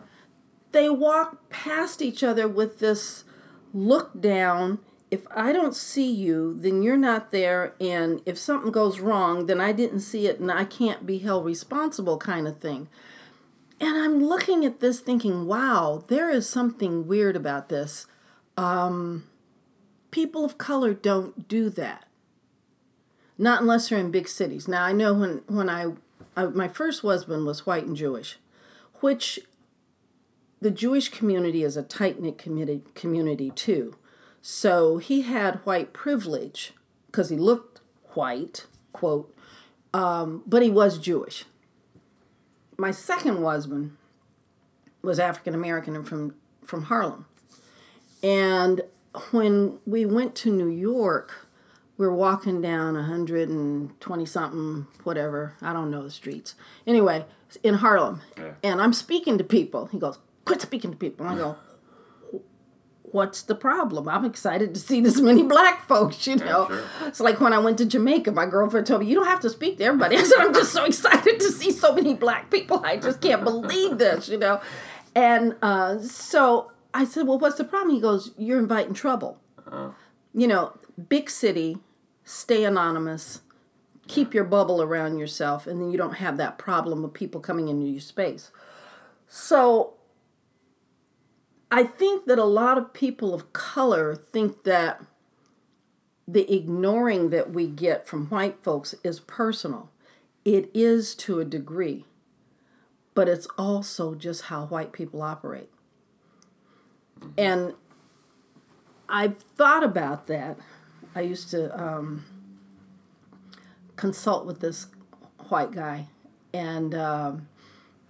[0.72, 3.24] they walk past each other with this
[3.72, 4.78] look down.
[5.10, 7.74] If I don't see you, then you're not there.
[7.80, 11.44] And if something goes wrong, then I didn't see it and I can't be held
[11.44, 12.88] responsible, kind of thing.
[13.78, 18.06] And I'm looking at this thinking, wow, there is something weird about this.
[18.56, 19.24] Um,
[20.10, 22.06] people of color don't do that.
[23.38, 24.66] Not unless they're in big cities.
[24.66, 25.92] Now, I know when, when I,
[26.36, 28.38] I my first husband was white and Jewish,
[29.00, 29.40] which
[30.60, 33.96] the Jewish community is a tight knit community, community too.
[34.40, 36.72] So he had white privilege
[37.06, 37.80] because he looked
[38.14, 39.34] white, quote,
[39.92, 41.44] um, but he was Jewish.
[42.78, 43.96] My second husband
[45.02, 47.26] was African American and from, from Harlem.
[48.22, 48.82] And
[49.30, 51.46] when we went to New York,
[51.96, 56.54] we're walking down 120 something, whatever, I don't know the streets.
[56.86, 57.24] Anyway,
[57.62, 58.20] in Harlem.
[58.36, 58.52] Yeah.
[58.62, 59.86] And I'm speaking to people.
[59.86, 61.26] He goes, Quit speaking to people.
[61.26, 61.56] And I go,
[63.02, 64.08] What's the problem?
[64.08, 66.68] I'm excited to see this many black folks, you know.
[66.68, 66.82] sure.
[67.06, 69.50] It's like when I went to Jamaica, my girlfriend told me, You don't have to
[69.50, 70.16] speak to everybody.
[70.18, 72.84] I said, I'm just so excited to see so many black people.
[72.84, 74.60] I just can't believe this, you know.
[75.14, 77.94] And uh, so I said, Well, what's the problem?
[77.94, 79.40] He goes, You're inviting trouble.
[80.32, 80.78] You know,
[81.08, 81.78] big city,
[82.24, 83.40] stay anonymous,
[84.06, 87.68] keep your bubble around yourself, and then you don't have that problem of people coming
[87.68, 88.52] into your space.
[89.26, 89.95] So
[91.70, 95.02] I think that a lot of people of color think that
[96.28, 99.90] the ignoring that we get from white folks is personal.
[100.44, 102.04] It is to a degree,
[103.14, 105.70] but it's also just how white people operate.
[107.36, 107.74] And
[109.08, 110.58] I've thought about that.
[111.14, 112.24] I used to um,
[113.96, 114.86] consult with this
[115.48, 116.08] white guy,
[116.52, 117.48] and um,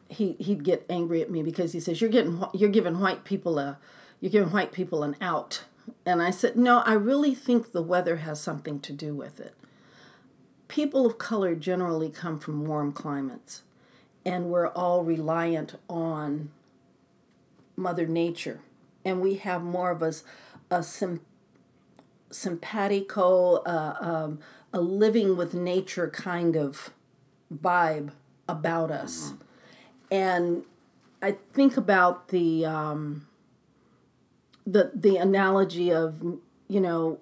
[0.09, 3.59] he he'd get angry at me because he says you're getting you're giving white people
[3.59, 3.79] a
[4.21, 5.65] you're giving white people an out,
[6.05, 9.55] and I said no, I really think the weather has something to do with it.
[10.69, 13.63] People of color generally come from warm climates,
[14.25, 16.51] and we're all reliant on
[17.77, 18.61] Mother Nature,
[19.05, 20.25] and we have more of us
[20.71, 21.21] a sim-
[22.31, 24.39] simpatico, uh, um,
[24.73, 26.91] a living with nature kind of
[27.55, 28.11] vibe
[28.49, 29.33] about us.
[30.11, 30.63] And
[31.23, 33.27] I think about the um,
[34.67, 36.21] the the analogy of
[36.69, 37.19] you know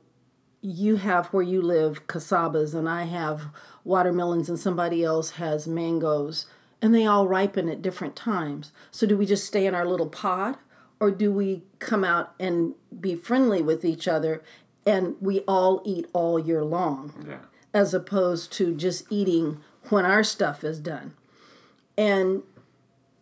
[0.61, 3.47] you have where you live casabas and I have
[3.85, 6.47] watermelons and somebody else has mangoes
[6.81, 8.73] and they all ripen at different times.
[8.91, 10.57] So do we just stay in our little pod
[11.01, 14.43] or do we come out and be friendly with each other
[14.87, 17.41] and we all eat all year long Yeah.
[17.75, 21.13] as opposed to just eating when our stuff is done.
[21.99, 22.43] And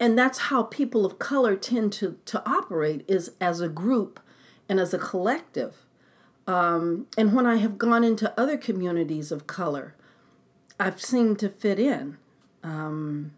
[0.03, 4.19] and that's how people of color tend to to operate is as a group
[4.69, 5.77] and as a collective.
[6.45, 9.95] Um, and when I have gone into other communities of color,
[10.81, 12.17] I've seemed to fit in
[12.65, 13.31] um,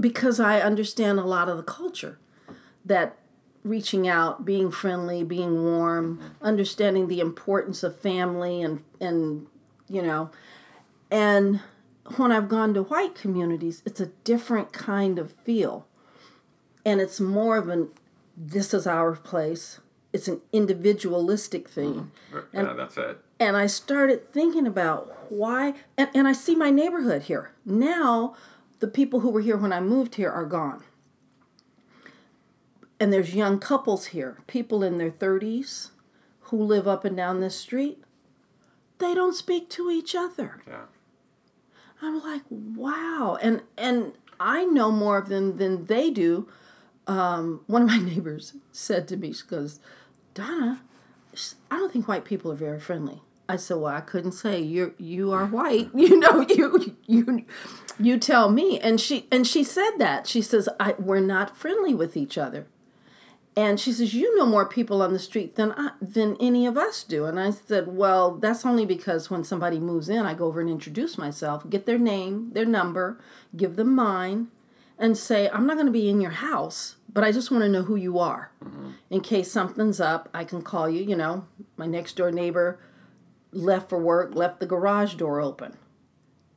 [0.00, 2.18] because I understand a lot of the culture
[2.84, 3.16] that
[3.62, 9.46] reaching out, being friendly, being warm, understanding the importance of family and and
[9.88, 10.30] you know,
[11.12, 11.60] and
[12.16, 15.86] when I've gone to white communities, it's a different kind of feel.
[16.88, 17.90] And it's more of an
[18.34, 19.80] this is our place.
[20.12, 22.12] It's an individualistic thing.
[22.32, 22.56] Mm-hmm.
[22.56, 23.18] yeah, that's it.
[23.38, 27.52] And I started thinking about why, and, and I see my neighborhood here.
[27.66, 28.34] Now,
[28.78, 30.82] the people who were here when I moved here are gone.
[32.98, 35.90] And there's young couples here, people in their 30s
[36.42, 38.02] who live up and down this street.
[38.98, 40.62] They don't speak to each other.
[40.66, 40.86] Yeah.
[42.00, 43.36] I'm like, wow.
[43.42, 46.48] And and I know more of them than they do.
[47.08, 49.80] Um, one of my neighbors said to me, she goes,
[50.34, 50.82] Donna,
[51.70, 53.22] I don't think white people are very friendly.
[53.48, 55.88] I said, well, I couldn't say you're you are white.
[55.94, 57.46] You know, you you
[57.98, 58.78] you tell me.
[58.78, 60.26] And she and she said that.
[60.26, 62.66] She says, I we're not friendly with each other.
[63.56, 66.76] And she says, "You know more people on the street than I, than any of
[66.76, 70.46] us do." And I said, "Well, that's only because when somebody moves in, I go
[70.46, 73.18] over and introduce myself, get their name, their number,
[73.56, 74.46] give them mine,
[74.96, 77.68] and say, "I'm not going to be in your house, but I just want to
[77.68, 78.52] know who you are.
[79.10, 81.02] In case something's up, I can call you.
[81.02, 81.46] You know,
[81.76, 82.78] my next door neighbor
[83.52, 85.76] left for work, left the garage door open,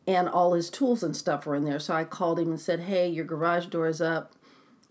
[0.06, 1.80] and all his tools and stuff were in there.
[1.80, 4.34] So I called him and said, Hey, your garage door is up.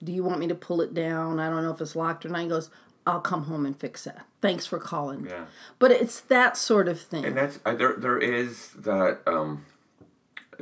[0.02, 1.38] Do you want me to pull it down?
[1.38, 2.40] I don't know if it's locked or not.
[2.40, 2.70] He goes,
[3.06, 4.16] I'll come home and fix it.
[4.40, 5.26] Thanks for calling.
[5.26, 5.46] Yeah.
[5.78, 7.24] But it's that sort of thing.
[7.24, 7.96] And that's uh, there.
[7.96, 9.20] There is that.
[9.26, 9.66] Um,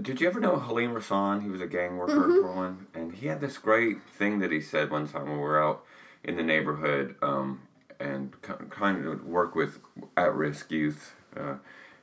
[0.00, 1.42] did you ever know Halim Rasan?
[1.42, 2.30] He was a gang worker Mm-hmm.
[2.32, 5.38] in Portland, and he had this great thing that he said one time when we
[5.42, 5.84] were out
[6.24, 7.62] in the neighborhood um,
[8.00, 8.34] and
[8.70, 9.78] kind of work with
[10.16, 11.14] at-risk youth.
[11.36, 11.54] Uh,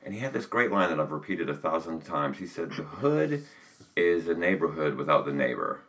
[0.04, 2.38] and he had this great line that I've repeated a thousand times.
[2.38, 3.44] He said, "The hood
[3.96, 5.80] is a neighborhood without the neighbor."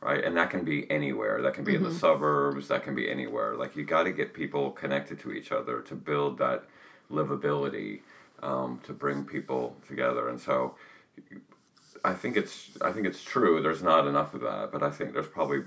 [0.00, 1.40] Right, and that can be anywhere.
[1.40, 2.68] That can be in the suburbs.
[2.68, 3.54] That can be anywhere.
[3.56, 6.64] Like you got to get people connected to each other to build that
[7.10, 8.00] livability,
[8.42, 10.28] um, to bring people together.
[10.28, 10.74] And so,
[12.04, 13.62] I think it's I think it's true.
[13.62, 15.62] There's not enough of that, but I think there's probably.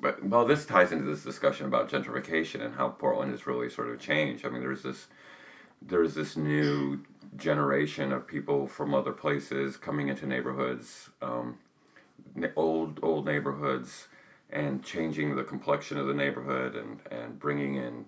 [0.00, 3.88] But well, this ties into this discussion about gentrification and how Portland has really sort
[3.88, 4.46] of changed.
[4.46, 5.08] I mean, there's this
[5.82, 7.00] there's this new
[7.36, 11.58] generation of people from other places coming into neighborhoods, um,
[12.54, 14.06] old old neighborhoods,
[14.50, 18.04] and changing the complexion of the neighborhood and and bringing in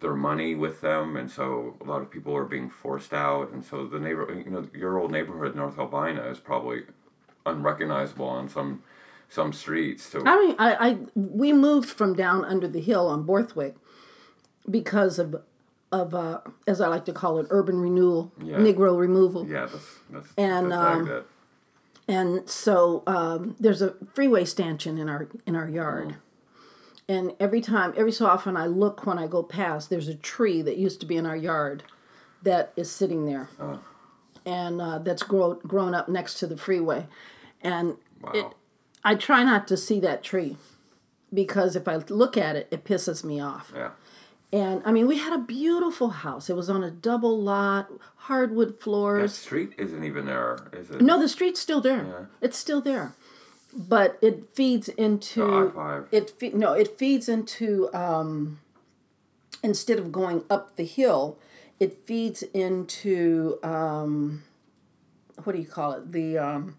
[0.00, 3.64] their money with them, and so a lot of people are being forced out, and
[3.64, 6.82] so the neighbor, you know, your old neighborhood, North Albina, is probably
[7.46, 8.82] unrecognizable on some
[9.28, 10.04] some streets.
[10.04, 13.76] So I mean, I, I we moved from down under the hill on Borthwick
[14.68, 15.42] because of
[15.92, 18.56] of uh, as I like to call it, urban renewal, Yeah.
[18.56, 21.24] Negro removal, yeah, that's that's And, that's um, that.
[22.08, 26.16] and so um, there's a freeway stanchion in our in our yard.
[27.10, 29.90] And every time, every so often, I look when I go past.
[29.90, 31.82] There's a tree that used to be in our yard
[32.42, 33.48] that is sitting there,
[34.46, 37.06] and uh, that's grown grown up next to the freeway.
[37.62, 37.96] And
[38.32, 38.46] it,
[39.02, 40.56] I try not to see that tree
[41.34, 43.72] because if I look at it, it pisses me off.
[43.74, 43.90] Yeah.
[44.52, 46.48] And I mean, we had a beautiful house.
[46.50, 49.34] It was on a double lot, hardwood That floors.
[49.34, 51.00] street isn't even there, is it?
[51.00, 52.04] No, the street's still there.
[52.04, 52.26] yeah.
[52.40, 53.12] It's still there,
[53.74, 56.06] but it feeds into I-5.
[56.12, 56.30] it.
[56.30, 58.60] Fe- no, it feeds into um,
[59.62, 61.38] instead of going up the hill,
[61.78, 64.42] it feeds into um,
[65.44, 66.12] what do you call it?
[66.12, 66.76] The um,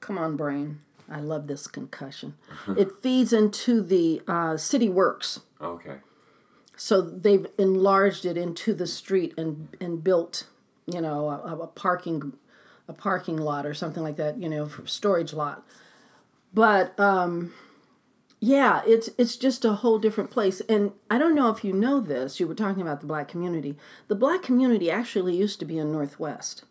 [0.00, 0.80] come on, brain.
[1.10, 2.34] I love this concussion.
[2.76, 5.40] it feeds into the uh, city works.
[5.60, 5.96] Okay.
[6.76, 10.46] So they've enlarged it into the street and and built,
[10.86, 12.32] you know, a, a parking,
[12.88, 15.66] a parking lot or something like that, you know, for storage lot.
[16.52, 17.52] But um,
[18.40, 20.60] yeah, it's it's just a whole different place.
[20.62, 22.40] And I don't know if you know this.
[22.40, 23.76] You were talking about the black community.
[24.08, 26.64] The black community actually used to be in Northwest.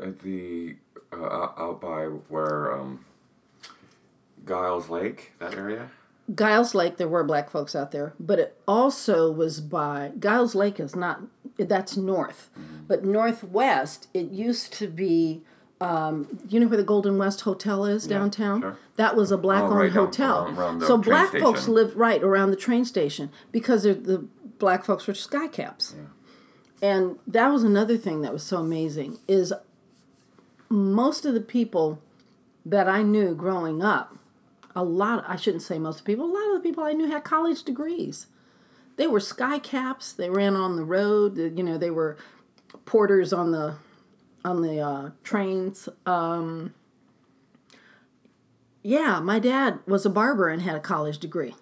[0.00, 0.76] At the
[1.12, 3.04] uh, out out by where um,
[4.46, 5.90] Guilds Lake, that area.
[6.34, 10.80] Guilds Lake, there were black folks out there, but it also was by Guilds Lake
[10.80, 11.22] is not
[11.58, 12.50] that's north,
[12.86, 15.42] but northwest it used to be.
[15.80, 18.60] Um, you know where the Golden West Hotel is downtown?
[18.62, 18.78] sure.
[18.96, 20.44] That was a black-owned Oh, right down hotel.
[20.44, 24.24] around- around so black folks lived right around the train station because the
[24.58, 25.94] black folks were sky caps.
[26.80, 29.52] And that was another thing that was so amazing is
[30.68, 32.00] most of the people
[32.64, 34.16] that I knew growing up,
[34.74, 36.92] a lot I shouldn't say most of the people, a lot of the people I
[36.92, 38.26] knew had college degrees.
[38.96, 42.16] They were sky caps, they ran on the road, you know, they were
[42.86, 43.74] porters on the
[44.44, 45.88] on the uh, trains.
[46.06, 46.74] Um,
[48.82, 51.54] yeah, my dad was a barber and had a college degree,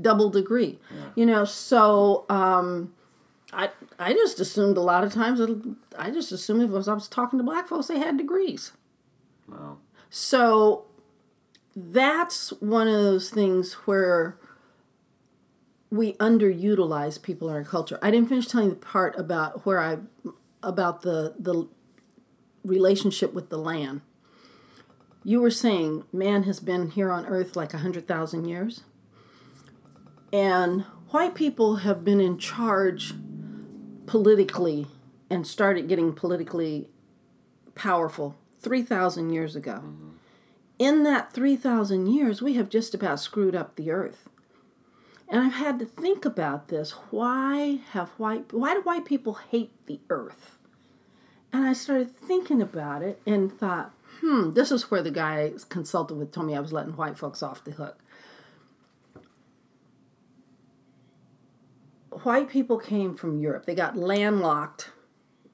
[0.00, 0.78] double degree.
[1.14, 2.94] You know, so um,
[3.52, 5.40] I I just assumed a lot of times
[5.98, 8.72] I just assumed if I was, I was talking to black folks, they had degrees.
[9.46, 9.78] Wow.
[10.08, 10.86] So
[11.74, 14.38] that's one of those things where
[15.90, 17.98] we underutilize people in our culture.
[18.00, 19.98] I didn't finish telling the part about where I
[20.62, 21.68] about the the
[22.64, 24.00] relationship with the land.
[25.24, 28.82] You were saying man has been here on earth like a hundred thousand years.
[30.32, 33.14] And white people have been in charge
[34.06, 34.86] politically
[35.30, 36.88] and started getting politically
[37.74, 39.82] powerful 3,000 years ago.
[39.84, 40.08] Mm-hmm.
[40.78, 44.28] In that 3,000 years, we have just about screwed up the earth.
[45.28, 46.92] And I've had to think about this.
[47.10, 50.58] Why have white why do white people hate the earth?
[51.52, 56.14] And I started thinking about it and thought, hmm, this is where the guy consulted
[56.14, 57.98] with told me I was letting white folks off the hook.
[62.22, 63.66] White people came from Europe.
[63.66, 64.90] They got landlocked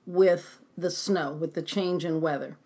[0.06, 2.56] with the snow, with the change in weather.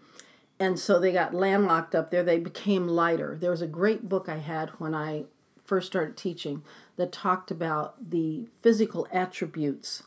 [0.59, 2.23] and so they got landlocked up there.
[2.23, 3.37] They became lighter.
[3.39, 5.25] There was a great book I had when I
[5.65, 6.63] first started teaching
[6.97, 10.03] that talked about the physical attributes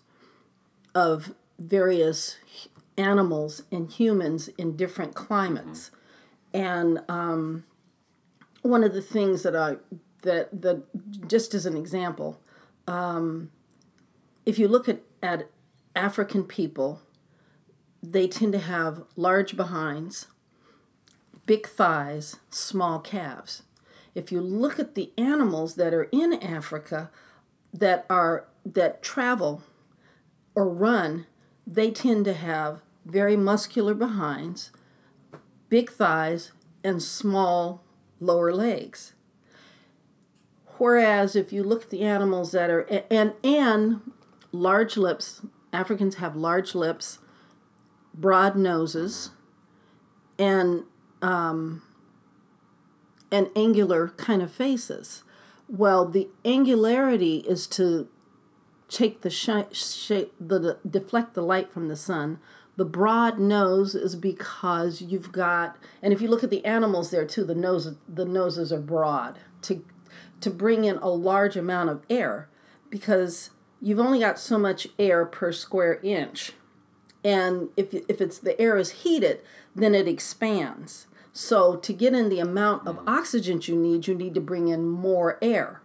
[0.95, 2.37] of various
[2.97, 5.91] animals and humans in different climates.
[6.53, 7.63] And um,
[8.61, 9.77] one of the things that I
[10.23, 10.83] that that
[11.27, 12.41] just as an example,
[12.87, 13.51] um,
[14.45, 15.49] if you look at, at
[15.95, 17.01] African people,
[18.01, 20.27] they tend to have large behinds,
[21.45, 23.63] big thighs, small calves.
[24.15, 27.09] If you look at the animals that are in Africa
[27.73, 29.63] that are that travel
[30.55, 31.25] or run,
[31.65, 34.71] they tend to have very muscular behinds,
[35.69, 36.51] big thighs,
[36.83, 37.83] and small
[38.19, 39.13] lower legs.
[40.77, 42.81] Whereas if you look at the animals that are
[43.11, 44.11] and and
[44.51, 45.41] large lips,
[45.73, 47.19] Africans have large lips,
[48.13, 49.31] broad noses,
[50.37, 50.83] and
[51.21, 51.81] um,
[53.31, 55.23] and angular kind of faces.
[55.67, 58.07] Well, the angularity is to
[58.89, 62.39] take the shape, the deflect the light from the sun.
[62.75, 67.25] The broad nose is because you've got, and if you look at the animals there
[67.25, 69.83] too, the nose the noses are broad to
[70.41, 72.47] to bring in a large amount of air
[72.89, 73.51] because
[73.81, 76.53] you've only got so much air per square inch.
[77.23, 79.41] And if, if it's the air is heated,
[79.75, 81.07] then it expands.
[81.39, 83.07] So to get in the amount of mm.
[83.07, 85.81] oxygen you need, you need to bring in more air.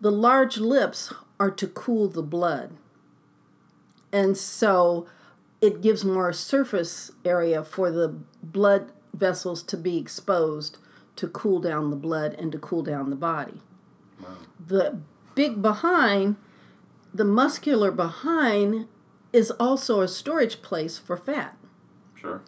[0.00, 2.70] The large lips are to cool the blood.
[4.12, 5.08] And so
[5.60, 8.14] it gives more surface area for the
[8.44, 10.78] blood vessels to be exposed
[11.16, 13.60] to cool down the blood and to cool down the body.
[14.64, 15.00] The
[15.34, 16.36] big behind,
[17.12, 18.86] the muscular behind,
[19.32, 21.56] is also a storage place for fat.
[22.14, 22.40] Sure.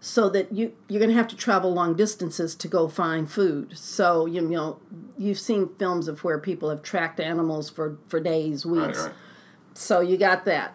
[0.00, 3.76] So that you you're going to have to travel long distances to go find food.
[3.76, 4.78] So you know
[5.16, 8.98] you've seen films of where people have tracked animals for for days, weeks.
[8.98, 9.12] right.
[9.74, 10.74] So you got that.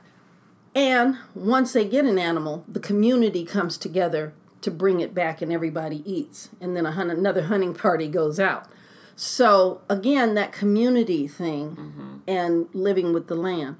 [0.76, 5.52] And once they get an animal, the community comes together to bring it back and
[5.52, 6.50] everybody eats.
[6.60, 8.68] And then a hun- another hunting party goes out.
[9.16, 12.18] So again, that community thing mm-hmm.
[12.28, 13.76] and living with the land.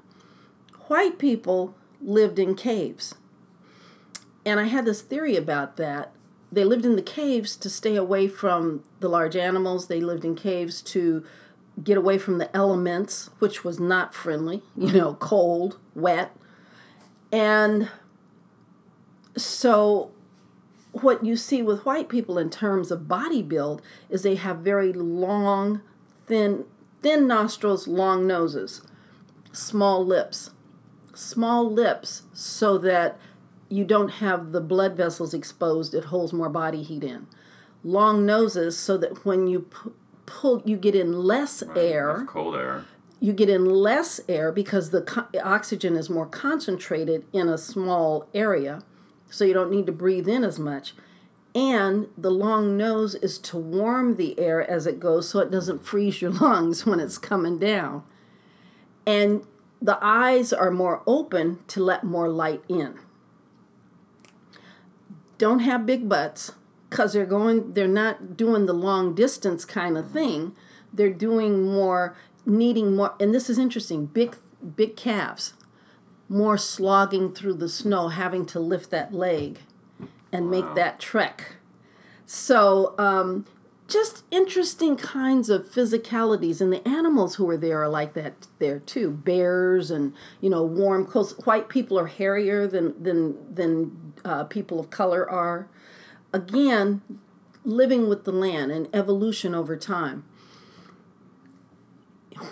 [0.86, 3.14] White people lived in caves.
[4.44, 6.12] And I had this theory about that.
[6.52, 9.88] They lived in the caves to stay away from the large animals.
[9.88, 11.24] They lived in caves to
[11.82, 16.36] get away from the elements, which was not friendly, you know, cold, wet.
[17.32, 17.88] And
[19.36, 20.12] so
[20.92, 24.92] what you see with white people in terms of body build is they have very
[24.92, 25.82] long,
[26.26, 26.64] thin,
[27.02, 28.82] thin nostrils, long noses,
[29.52, 30.50] small lips,
[31.14, 33.18] small lips, so that
[33.68, 35.94] you don't have the blood vessels exposed.
[35.94, 37.26] It holds more body heat in.
[37.82, 39.94] Long noses, so that when you pu-
[40.26, 42.84] pull, you get in less air That's cold air.
[43.20, 48.26] you get in less air because the co- oxygen is more concentrated in a small
[48.34, 48.82] area,
[49.28, 50.94] so you don't need to breathe in as much.
[51.54, 55.84] And the long nose is to warm the air as it goes so it doesn't
[55.84, 58.02] freeze your lungs when it's coming down.
[59.06, 59.42] And
[59.82, 62.98] the eyes are more open to let more light in.
[65.38, 66.52] Don't have big butts
[66.88, 70.54] because they're going they're not doing the long distance kind of thing.
[70.92, 72.16] They're doing more
[72.46, 74.36] needing more and this is interesting, big
[74.76, 75.54] big calves.
[76.28, 79.58] More slogging through the snow, having to lift that leg
[80.32, 81.56] and make that trek.
[82.26, 83.44] So, um,
[83.86, 88.78] just interesting kinds of physicalities, and the animals who are there are like that there
[88.78, 89.10] too.
[89.10, 91.32] Bears and you know warm coats.
[91.44, 95.68] White people are hairier than than than uh, people of color are.
[96.32, 97.02] Again,
[97.64, 100.24] living with the land and evolution over time.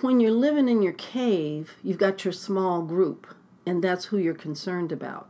[0.01, 3.27] When you're living in your cave, you've got your small group,
[3.67, 5.29] and that's who you're concerned about.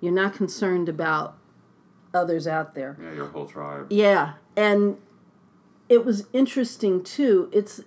[0.00, 1.36] You're not concerned about
[2.14, 2.96] others out there.
[3.02, 3.88] Yeah, your whole tribe.
[3.90, 4.96] Yeah, and
[5.88, 7.48] it was interesting too.
[7.52, 7.80] It's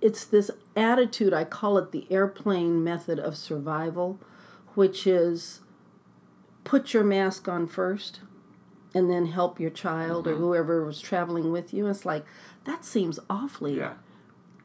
[0.00, 4.18] it's this attitude I call it the airplane method of survival,
[4.74, 5.60] which is
[6.64, 8.20] put your mask on first
[8.94, 11.86] and then help your child or whoever was traveling with you.
[11.86, 12.24] It's like
[12.64, 13.94] that seems awfully Yeah.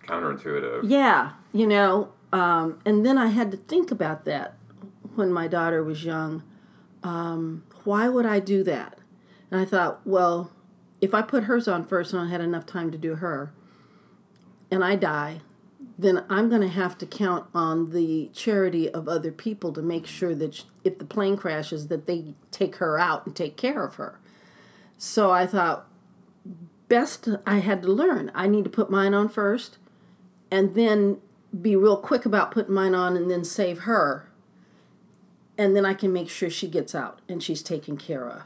[0.07, 0.81] Counterintuitive.
[0.83, 4.55] yeah, you know, um, and then I had to think about that
[5.15, 6.43] when my daughter was young.
[7.01, 8.99] Um, why would I do that?
[9.49, 10.51] And I thought, well,
[11.05, 13.53] if I put hers on first and I had enough time to do her,
[14.71, 15.41] and I die,
[15.97, 20.07] then I'm going to have to count on the charity of other people to make
[20.07, 23.95] sure that if the plane crashes, that they take her out and take care of
[23.95, 24.19] her.
[24.97, 25.87] So I thought,
[26.87, 28.31] best I had to learn.
[28.33, 29.77] I need to put mine on first,
[30.49, 31.21] and then
[31.61, 34.29] be real quick about putting mine on, and then save her.
[35.57, 38.43] And then I can make sure she gets out and she's taken care of.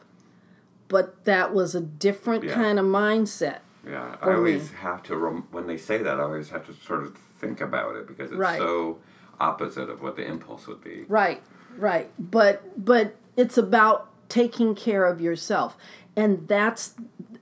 [0.89, 2.55] But that was a different Yeah.
[2.55, 3.59] kind of mindset.
[3.87, 4.77] Yeah, I always me.
[4.81, 6.19] have to rem- when they say that.
[6.19, 8.59] I always have to sort of think about it because it's Right.
[8.59, 8.97] so
[9.39, 11.05] opposite of what the impulse would be.
[11.07, 11.41] Right,
[11.77, 12.11] right.
[12.19, 15.77] But but it's about taking care of yourself.
[16.17, 16.95] And that's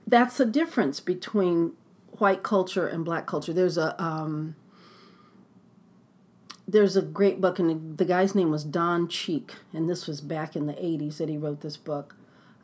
[0.06, 1.72] that's a difference between
[2.18, 3.52] white culture and black culture.
[3.52, 4.54] There's a um
[6.66, 10.54] there's a great book and the guy's name was Don Cheek and this was back
[10.54, 12.14] in the 80s that he wrote this book.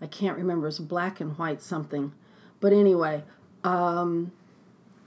[0.05, 2.13] I can't remember it's black and white something.
[2.61, 3.25] But anyway,
[3.65, 4.33] um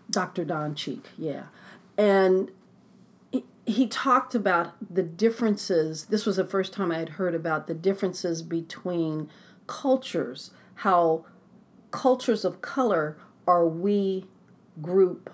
[0.09, 0.43] Dr.
[0.45, 1.43] Don Cheek, yeah.
[1.97, 2.51] And
[3.65, 6.05] he talked about the differences.
[6.05, 9.29] This was the first time I had heard about the differences between
[9.67, 11.25] cultures, how
[11.91, 14.25] cultures of color are we
[14.81, 15.29] group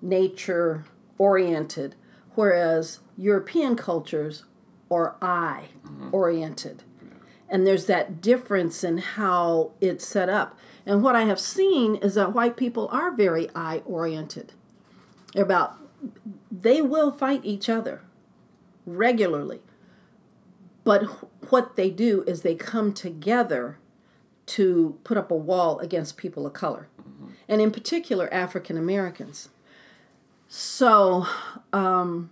[0.00, 0.86] nature
[1.18, 1.94] oriented,
[2.34, 4.44] whereas European cultures
[4.90, 5.68] are I
[6.10, 6.82] oriented.
[7.52, 10.58] And there's that difference in how it's set up.
[10.86, 14.54] And what I have seen is that white people are very eye oriented.
[15.34, 15.76] They're about
[16.50, 18.00] they will fight each other
[18.86, 19.60] regularly.
[20.82, 21.04] But
[21.50, 23.78] what they do is they come together
[24.46, 27.28] to put up a wall against people of color, mm-hmm.
[27.48, 29.50] and in particular African Americans.
[30.48, 31.26] So,
[31.72, 32.30] um,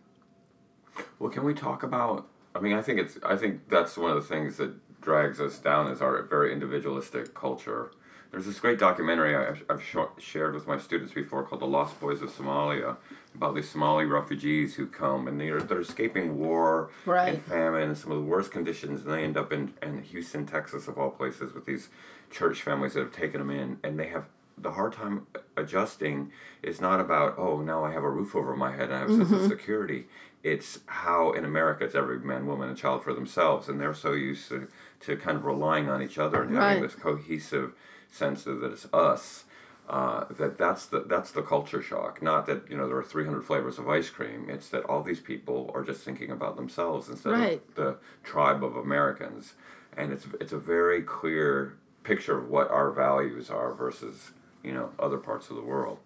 [1.18, 2.27] Well, can we talk about?
[2.55, 3.18] I mean, I think it's.
[3.25, 7.34] I think that's one of the things that drags us down is our very individualistic
[7.34, 7.90] culture.
[8.30, 11.98] There's this great documentary I've, I've sh- shared with my students before called "The Lost
[12.01, 12.96] Boys of Somalia,"
[13.34, 17.34] about these Somali refugees who come and they're they're escaping war Right.
[17.34, 20.46] and famine and some of the worst conditions, and they end up in, in Houston,
[20.46, 21.88] Texas, of all places, with these
[22.30, 24.26] church families that have taken them in, and they have
[24.57, 25.26] the hard time
[25.57, 26.30] adjusting.
[26.62, 29.11] Is not about oh now I have a roof over my head and I have
[29.11, 29.48] a sense of mm-hmm.
[29.48, 30.07] security.
[30.42, 34.12] It's how in America it's every man, woman, and child for themselves, and they're so
[34.12, 34.68] used to,
[35.01, 36.82] to kind of relying on each other and having Right.
[36.82, 37.72] this cohesive
[38.11, 39.44] sense of that it's us.
[39.88, 42.22] Uh, that that's the that's the culture shock.
[42.22, 44.46] Not that you know there are 300 flavors of ice cream.
[44.48, 47.62] It's that all these people are just thinking about themselves instead Right.
[47.70, 49.55] of the tribe of Americans,
[49.96, 51.74] and it's it's a very clear
[52.05, 54.30] picture of what our values are versus
[54.62, 55.98] you know other parts of the world.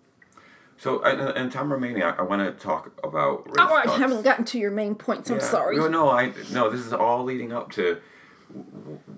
[0.79, 3.47] So and, and time remaining, I, I want to talk about.
[3.59, 5.29] Oh, I haven't gotten to your main points.
[5.29, 5.43] I'm Yeah.
[5.47, 5.77] sorry.
[5.77, 6.71] No, no, I no.
[6.71, 8.01] This is all leading up to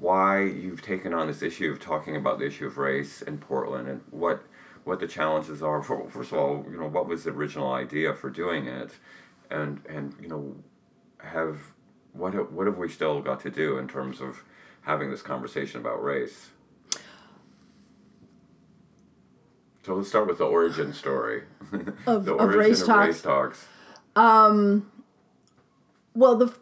[0.01, 3.89] why you've taken on this issue of talking about the issue of race in Portland
[3.89, 4.43] and what
[4.85, 5.83] what the challenges are.
[5.83, 8.93] For, first of all, you know, what was the original idea for doing it,
[9.51, 10.57] and and you know,
[11.19, 11.59] have
[12.13, 14.45] what have, what have we still got to do in terms of
[14.83, 16.51] having this conversation about race?
[19.85, 21.45] So let's start with the origin story.
[22.07, 23.07] Of- the of race of talks.
[23.07, 23.67] race talks.
[24.17, 24.91] Um,
[26.15, 26.53] well, the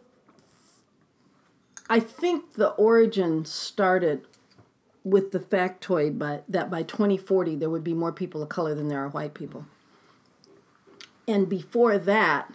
[1.89, 4.25] I think the origin started
[5.03, 8.87] with the factoid by, that by 2040 there would be more people of color than
[8.87, 9.65] there are white people.
[11.27, 12.51] And before that,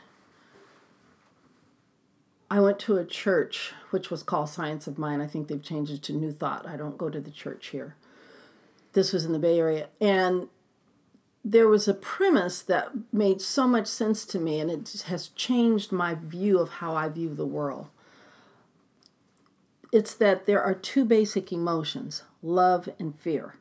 [2.51, 5.23] I went to a church which was called Science of Mind.
[5.23, 6.67] I think they've changed it to New Thought.
[6.67, 7.95] I don't go to the church here.
[8.93, 9.89] This was in the Bay Area.
[10.01, 10.49] And
[11.45, 15.93] there was a premise that made so much sense to me, and it has changed
[15.93, 17.87] my view of how I view the world.
[19.93, 23.57] It's that there are two basic emotions love and fear,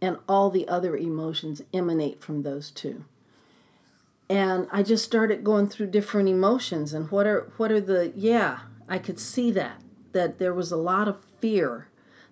[0.00, 3.04] and all the other emotions emanate from those two.
[4.28, 8.60] And I just started going through different emotions and what are what are the yeah,
[8.88, 9.80] I could see that
[10.12, 11.88] that there was a lot of fear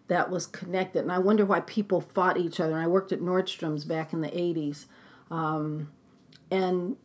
[0.07, 1.01] that was connected.
[1.01, 2.73] And I wonder why people fought each other.
[2.73, 4.87] And I worked at Nordstrom's back in the 80s
[5.31, 5.91] um,
[6.51, 6.97] and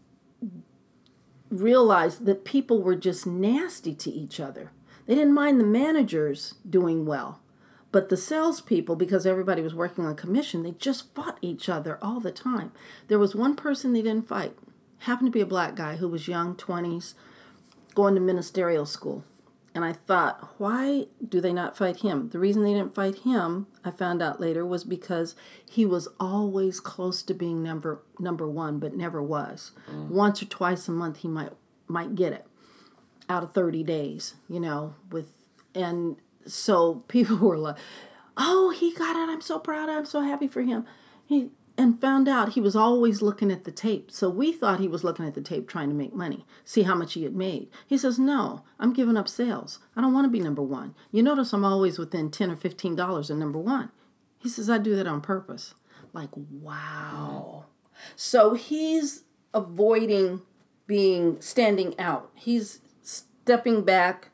[1.49, 4.72] realized that people were just nasty to each other.
[5.10, 7.41] They didn't mind the managers doing well.
[7.91, 12.20] But the salespeople, because everybody was working on commission, they just fought each other all
[12.20, 12.72] the time.
[13.07, 14.55] There was one person they didn't fight.
[14.99, 17.16] Happened to be a black guy who was young, 20s,
[17.95, 19.24] going to ministerial school.
[19.74, 22.30] And I thought, why do they not fight him?
[22.30, 25.34] The reason they didn't fight him, I found out later, was because
[25.68, 29.72] he was always close to being number number one, but never was.
[29.89, 30.10] Mm.
[30.10, 31.53] Once or twice a month, he might
[31.88, 32.45] might get it
[33.30, 34.95] out of thirty days, you know.
[35.11, 35.32] With
[35.73, 37.77] and so people were like,
[38.36, 39.30] "Oh, he got it!
[39.30, 39.89] I'm so proud!
[39.89, 40.86] I'm so happy for him."
[41.25, 44.11] He and found out he was always looking at the tape.
[44.11, 46.93] So we thought he was looking at the tape trying to make money, see how
[46.93, 47.69] much he had made.
[47.88, 49.80] He says, No, I'm giving up sales.
[49.95, 50.93] I don't want to be number one.
[51.09, 53.91] You notice I'm always within 10 or $15 of number one.
[54.39, 55.73] He says, I do that on purpose.
[56.11, 57.67] Like, wow.
[58.17, 59.23] So he's
[59.53, 60.41] avoiding
[60.86, 62.82] being standing out, he's
[63.50, 64.28] stepping back,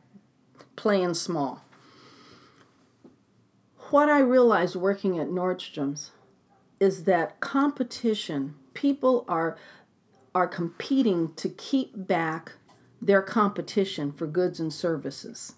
[0.76, 1.64] playing small.
[3.90, 6.12] What I realized working at Nordstrom's
[6.82, 9.58] is that competition, people are
[10.36, 12.56] are competing to keep back
[13.02, 15.54] their competition for goods and services.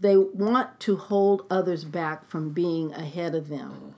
[0.00, 3.94] They want to hold others back from being ahead of them.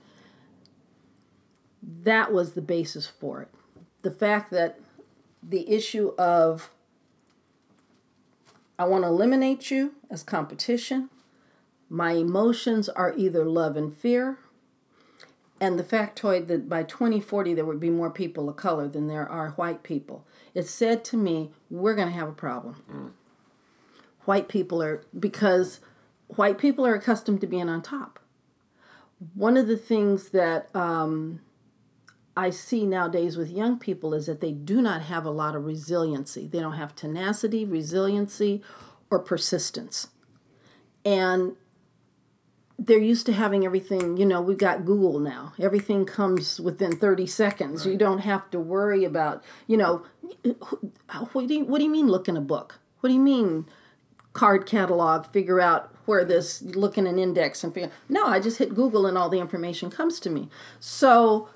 [1.81, 3.49] That was the basis for it.
[4.03, 4.79] The fact that
[5.41, 6.69] the issue of
[8.77, 11.09] I want to eliminate you as competition.
[11.89, 14.39] My emotions are either love and fear,
[15.61, 19.29] and the factoid that by 2040 there would be more people of color than there
[19.29, 20.25] are white people.
[20.53, 23.13] It said to me, we're going to have a problem.
[24.25, 25.79] White people are, because
[26.27, 28.19] white people are accustomed to being on top.
[29.35, 31.41] One of the things that um,
[32.35, 35.65] I see nowadays with young people is that they do not have a lot of
[35.65, 36.47] resiliency.
[36.47, 38.63] They don't have tenacity, resiliency,
[39.11, 40.07] or persistence.
[41.05, 41.55] And
[42.79, 45.53] they're used to having everything, you know, we've got Google now.
[45.59, 47.85] Everything comes within 30 seconds.
[47.85, 50.03] You don't have to worry about, you know,
[51.33, 52.79] what do you, what do you mean look in a book?
[53.01, 53.67] What do you mean
[54.33, 58.57] card catalog, figure out where this, look in an index and figure, no, I just
[58.57, 60.49] hit Google and all the information comes to me.
[60.79, 61.49] So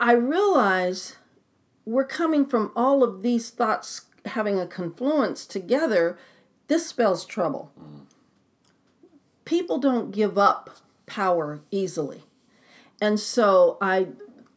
[0.00, 1.16] I realize
[1.84, 6.18] we're coming from all of these thoughts having a confluence together.
[6.66, 7.70] This spells trouble
[9.50, 10.70] people don't give up
[11.06, 12.22] power easily.
[13.00, 14.06] And so I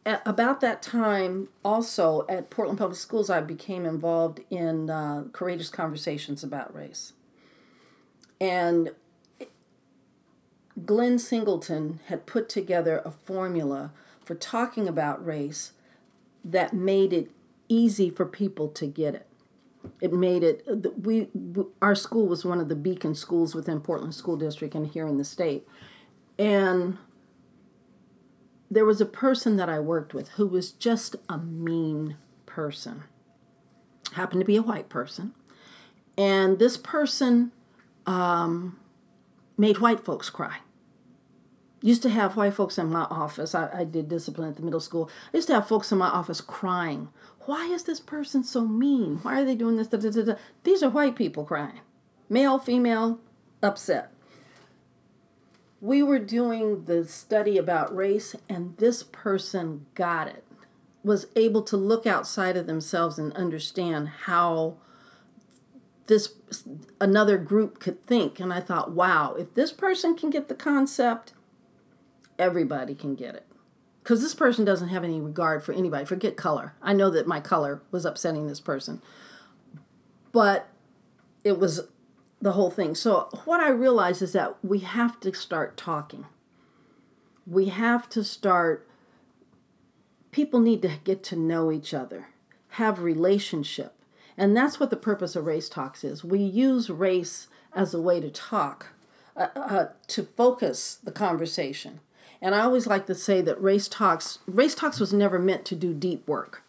[0.06, 5.68] at about that time also at Portland Public Schools I became involved in uh, courageous
[5.68, 7.12] conversations about race.
[8.40, 8.92] And
[10.86, 13.90] Glenn Singleton had put together a formula
[14.24, 15.72] for talking about race
[16.44, 17.30] that made it
[17.68, 19.26] easy for people to get it.
[20.00, 20.66] It made it
[21.02, 21.28] we
[21.82, 25.18] our school was one of the beacon schools within portland school district and here in
[25.18, 25.68] the state.
[26.38, 26.96] And
[28.70, 32.16] there was a person that i worked with who was just a mean
[32.46, 33.04] person.
[34.14, 35.34] Happened to be a white person.
[36.16, 37.52] And this person
[38.06, 38.78] um,
[39.58, 40.58] made white folks cry
[41.88, 44.80] used to have white folks in my office I, I did discipline at the middle
[44.80, 47.08] school i used to have folks in my office crying
[47.46, 49.18] why is this person so mean?
[49.22, 49.88] Why are they doing this?
[49.88, 51.80] Da, da, da, These are white people crying.
[52.28, 53.20] Male, female,
[53.62, 54.10] upset.
[55.80, 60.44] We were doing the study about race, and this person got it,
[61.02, 64.76] was able to look outside of themselves and understand how
[66.06, 66.34] this
[67.00, 68.40] another group could think.
[68.40, 71.34] And I thought, wow, if this person can get the concept,
[72.38, 73.46] everybody can get it
[74.04, 76.04] because this person doesn't have any regard for anybody.
[76.04, 76.74] Forget color.
[76.82, 79.00] I know that my color was upsetting this person,
[80.30, 80.68] but
[81.42, 81.88] it was
[82.42, 82.94] the whole thing.
[82.94, 86.26] So, what I realize is that we have to start talking.
[87.46, 88.86] We have to start,
[90.30, 92.28] people need to get to know each other,
[92.70, 93.94] have relationship.
[94.36, 96.24] And that's what the purpose of Race Talks is.
[96.24, 98.88] We use race as a way to talk,
[99.36, 102.00] uh, uh, to focus the conversation
[102.44, 105.74] and I always like to say that Race Talks, Race Talks was never meant to
[105.74, 106.62] do deep work.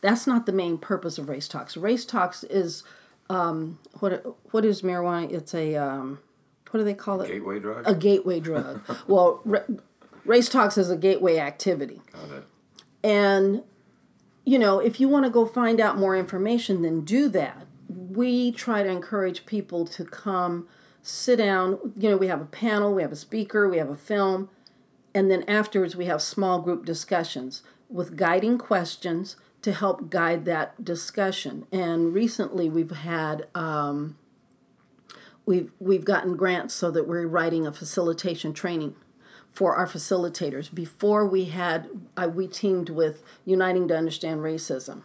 [0.00, 1.76] That's not the main purpose of Race Talks.
[1.76, 2.82] Race Talks is
[3.30, 5.30] um, what what is marijuana?
[5.32, 6.18] It's a um,
[6.70, 7.28] what do they call it?
[7.28, 7.88] Gateway drug.
[7.88, 8.82] A gateway drug.
[9.06, 9.40] well,
[10.24, 12.02] Race Talks is a gateway activity.
[12.12, 12.44] Got it.
[13.04, 13.62] And
[14.44, 17.68] you know, if you want to go find out more information, then do that.
[17.88, 20.66] We try to encourage people to come
[21.00, 21.78] sit down.
[21.96, 24.48] You know, we have a panel, we have a speaker, we have a film
[25.14, 30.84] and then afterwards, we have small group discussions with guiding questions to help guide that
[30.84, 31.66] discussion.
[31.70, 34.16] And recently, we've had um,
[35.46, 38.96] we've we've gotten grants so that we're writing a facilitation training
[39.50, 40.74] for our facilitators.
[40.74, 45.02] Before we had uh, we teamed with Uniting to Understand Racism,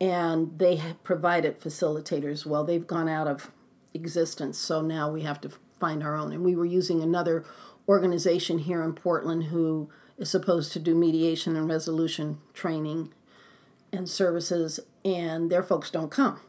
[0.00, 2.44] and they provided facilitators.
[2.44, 3.50] Well, they've gone out of
[3.94, 6.32] existence, so now we have to find our own.
[6.32, 7.44] And we were using another
[7.88, 13.12] organization here in Portland who is supposed to do mediation and resolution training
[13.92, 16.40] and services, and their folks don't come.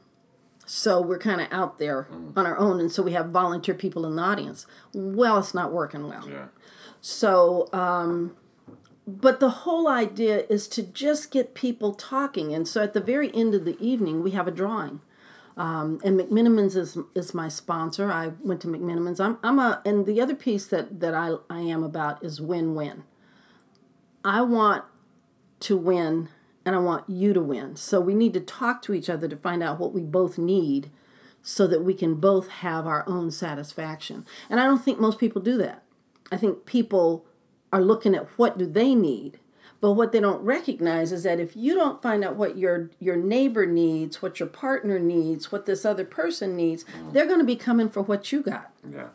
[0.66, 2.36] So we're kind of out there mm.
[2.36, 4.66] on our own, and so we have volunteer people in the audience.
[4.94, 6.28] Well, it's not working well.
[6.30, 6.48] Yeah.
[7.00, 8.36] So um,
[9.10, 12.54] but the whole idea is to just get people talking.
[12.54, 15.02] And so at the very end of the evening, we have a drawing.
[15.60, 18.10] Um, and McMenamins is is my sponsor.
[18.10, 19.20] I went to McMenamins.
[19.20, 22.76] I'm I'm a and the other piece that that I I am about is win
[22.76, 23.04] win.
[24.24, 24.86] I want
[25.60, 26.30] to win
[26.66, 27.76] and I want you to win.
[27.76, 30.92] So we need to talk to each other to find out what we both need
[31.42, 34.26] so that we can both have our own satisfaction.
[34.50, 35.84] And I don't think most people do that.
[36.32, 37.26] I think people
[37.74, 39.40] are looking at what do they need.
[39.82, 43.16] But what they don't recognize is that if you don't find out what your your
[43.16, 47.14] neighbor needs, what your partner needs, what this other person needs, mm.
[47.14, 48.72] they're going to be coming for what you got.
[48.90, 49.08] Yeah.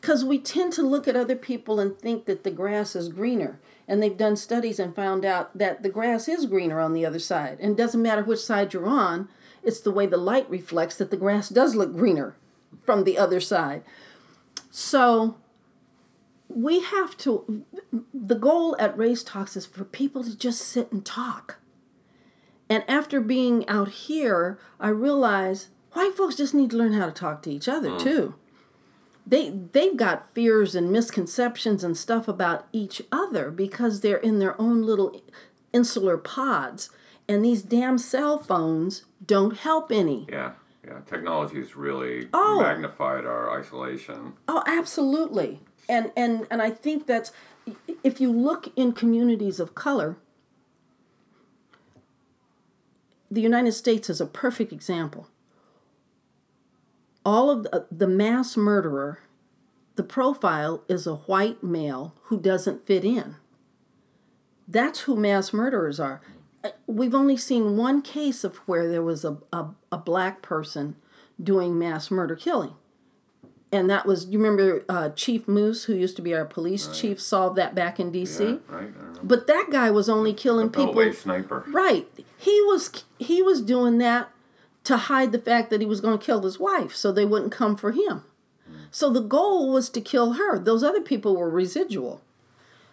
[0.00, 3.58] because we tend to look at other people and think that the grass is greener.
[3.88, 7.18] And they've done studies and found out that the grass is greener on the other
[7.18, 7.58] side.
[7.60, 9.28] And it doesn't matter which side you're on
[9.64, 12.36] it's the way the light reflects that the grass does look greener
[12.84, 13.82] from the other side.
[14.70, 15.36] So
[16.54, 17.64] we have to
[18.12, 21.56] the goal at race talks is for people to just sit and talk
[22.70, 27.12] and after being out here i realize white folks just need to learn how to
[27.12, 28.00] talk to each other mm.
[28.00, 28.34] too
[29.26, 34.60] they they've got fears and misconceptions and stuff about each other because they're in their
[34.60, 35.20] own little
[35.72, 36.88] insular pods
[37.28, 40.52] and these damn cell phones don't help any Yeah.
[40.86, 41.00] Yeah.
[41.06, 42.60] Technology has really Oh.
[42.62, 44.34] magnified our isolation.
[44.46, 47.32] oh absolutely and and and i think that's
[48.02, 50.16] if you look in communities of color
[53.30, 55.28] the united states is a perfect example.
[57.26, 59.20] All of the, the mass murderer
[59.96, 63.36] the profile is a white male who doesn't fit in.
[64.66, 66.20] That's who mass murderers are.
[66.64, 70.96] Uh, we've only seen one case of where there was a, a, a black person
[71.40, 72.74] doing mass murder killing
[73.74, 77.20] and that was you remember uh, chief moose who used to be our police chief
[77.20, 78.90] solved that back in dc Yeah, right?
[79.22, 81.64] But that guy was only killing people sniper.
[81.68, 82.06] Right.
[82.36, 84.30] He was he was doing that
[84.84, 87.52] to hide the fact that he was going to kill his wife so they wouldn't
[87.52, 88.22] come for him.
[88.90, 90.58] So the goal was to kill her.
[90.58, 92.20] Those other people were residual.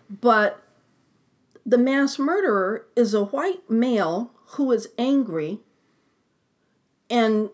[0.09, 0.63] But
[1.65, 5.59] the mass murderer is a white male who is angry
[7.09, 7.49] and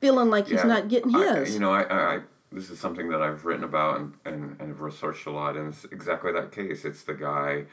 [0.00, 0.64] feeling like he's Yeah.
[0.66, 1.54] not getting I- his.
[1.54, 2.20] you know, I, I, I
[2.50, 5.68] this is something that I've written about and, and, and have researched a lot, and
[5.72, 6.84] it's exactly that case.
[6.84, 7.64] It's the guy.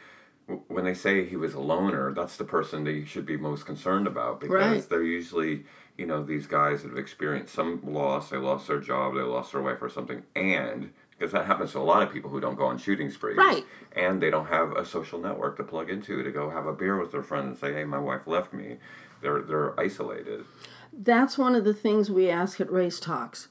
[0.67, 3.65] When they say he was a loner, that's the person that you should be most
[3.65, 4.89] concerned about because Right.
[4.89, 5.65] they're usually,
[5.97, 8.29] you know, these guys that have experienced some loss.
[8.29, 11.79] They lost their job, they lost their wife or something, and because that happens to
[11.79, 13.63] a lot of people who don't go on shooting sprees, Right.
[13.95, 16.99] And they don't have a social network to plug into to go have a beer
[16.99, 18.77] with their friend and say, "Hey, my wife left me."
[19.21, 20.43] They're they're isolated.
[20.97, 23.47] That's one of the things we ask at race talks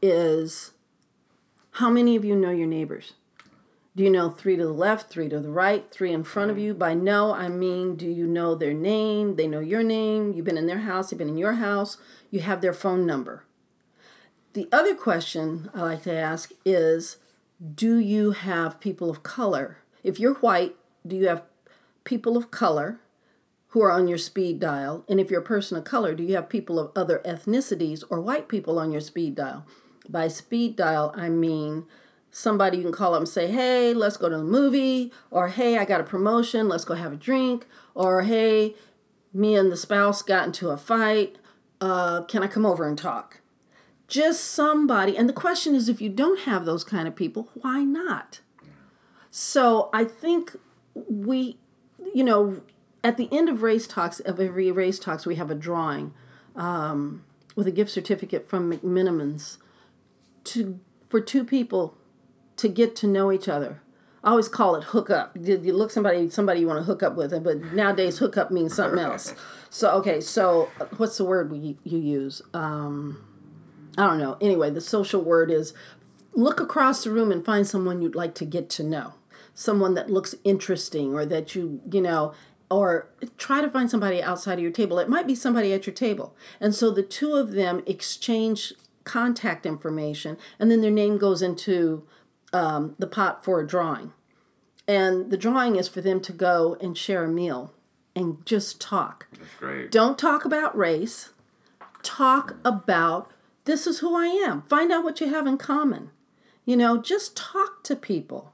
[0.00, 0.72] is
[1.72, 3.14] how many of you know your neighbors?
[3.94, 6.58] Do you know three to the left three to the right three in front of
[6.58, 6.74] you?
[6.74, 9.36] By know i mean do you know their name?
[9.36, 10.32] They know your name.
[10.32, 11.10] You've been in their house.
[11.10, 11.96] They've been in your house.
[12.30, 13.44] You have their phone number.
[14.52, 17.18] The other question i like to ask is
[17.74, 19.78] do you have people of color?
[20.02, 20.76] If you're white
[21.06, 21.42] do you have
[22.04, 23.00] people of color
[23.68, 25.04] who are on your speed dial?
[25.08, 28.20] And if you're a person of color, do you have people of other ethnicities or
[28.20, 29.66] white people on your speed dial?
[30.08, 31.86] By speed dial, I mean
[32.30, 35.78] somebody you can call up and say, hey, let's go to the movie, or hey,
[35.78, 38.74] I got a promotion, let's go have a drink, or hey,
[39.32, 41.38] me and the spouse got into a fight,
[41.80, 43.40] uh, can I come over and talk?
[44.06, 47.82] Just somebody, and the question is if you don't have those kind of people, why
[47.82, 48.40] not?
[49.30, 50.56] So I think
[50.94, 51.58] we,
[52.14, 52.60] you know,
[53.06, 56.12] at the end of race talks, of every race talks, we have a drawing
[56.56, 59.58] um, with a gift certificate from McMenamins
[60.42, 61.96] to for two people
[62.56, 63.80] to get to know each other.
[64.24, 65.36] I always call it hook up.
[65.40, 68.74] You look somebody somebody you want to hook up with, but nowadays hook up means
[68.74, 69.34] something else.
[69.70, 72.42] So okay, so what's the word we, you use?
[72.54, 73.24] Um,
[73.96, 74.36] I don't know.
[74.40, 75.74] Anyway, the social word is
[76.32, 79.14] look across the room and find someone you'd like to get to know.
[79.54, 82.34] Someone that looks interesting or that you, you know,
[82.70, 83.08] or
[83.38, 84.98] try to find somebody outside of your table.
[84.98, 86.34] It might be somebody at your table.
[86.60, 88.72] And so the two of them exchange
[89.04, 92.04] contact information and then their name goes into
[92.52, 94.12] um, the pot for a drawing.
[94.88, 97.72] And the drawing is for them to go and share a meal
[98.14, 99.26] and just talk.
[99.32, 99.90] That's great.
[99.90, 101.30] Don't talk about race.
[102.02, 103.30] Talk about
[103.64, 104.62] this is who I am.
[104.62, 106.10] Find out what you have in common.
[106.64, 108.52] You know, just talk to people.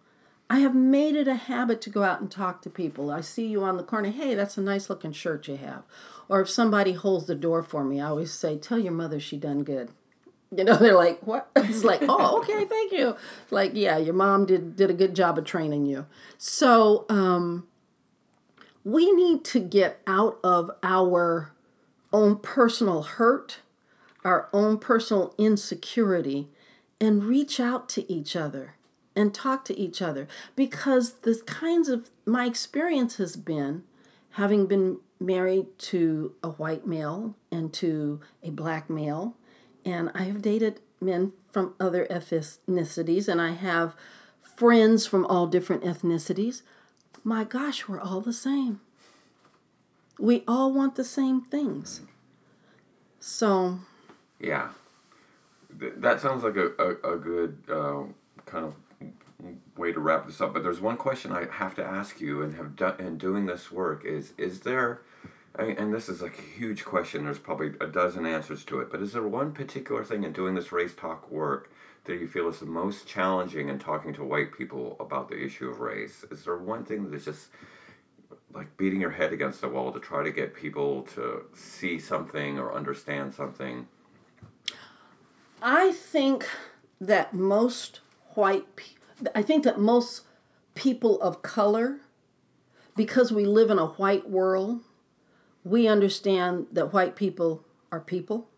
[0.52, 3.10] I have made it a habit to go out and talk to people.
[3.10, 4.10] I see you on the corner.
[4.10, 5.82] Hey, that's a nice looking shirt you have.
[6.28, 9.38] Or if somebody holds the door for me, I always say, Tell your mother she
[9.38, 9.88] done good.
[10.54, 11.48] You know, they're like, What?
[11.56, 13.16] It's like, Oh, okay, thank you.
[13.50, 16.04] Like, yeah, your mom did did a good job of training you.
[16.36, 17.66] So, um,
[18.84, 21.52] we need to get out of our
[22.12, 23.60] own personal hurt,
[24.22, 26.48] our own personal insecurity,
[27.00, 28.74] and reach out to each other
[29.14, 30.26] and talk to each other.
[30.56, 33.84] Because the kinds of my experience has been
[34.32, 39.36] having been married to a white male and to a black male
[39.84, 43.94] and I have dated men from other ethnicities and I have
[44.40, 46.62] friends from all different ethnicities.
[47.24, 48.80] My gosh we're all the same.
[50.18, 52.00] We all want the same things.
[53.20, 53.78] So
[54.40, 54.70] Yeah,
[55.70, 58.02] that sounds like a a, a good uh,
[58.44, 58.74] kind of
[59.76, 60.54] way to wrap this up.
[60.54, 63.70] But there's one question I have to ask you, and have done in doing this
[63.70, 65.02] work is is there.
[65.58, 67.24] And this is like a huge question.
[67.24, 70.54] There's probably a dozen answers to it, but is there one particular thing in doing
[70.54, 71.70] this race talk work
[72.04, 75.68] that you feel is the most challenging in talking to white people about the issue
[75.68, 76.24] of race?
[76.30, 77.48] Is there one thing that's just
[78.54, 82.58] like beating your head against the wall to try to get people to see something
[82.58, 83.86] or understand something?
[85.60, 86.48] I think
[87.00, 88.00] that most
[88.34, 88.94] white, pe-
[89.34, 90.22] I think that most
[90.74, 92.00] people of color,
[92.96, 94.80] because we live in a white world,
[95.64, 98.48] we understand that white people are people.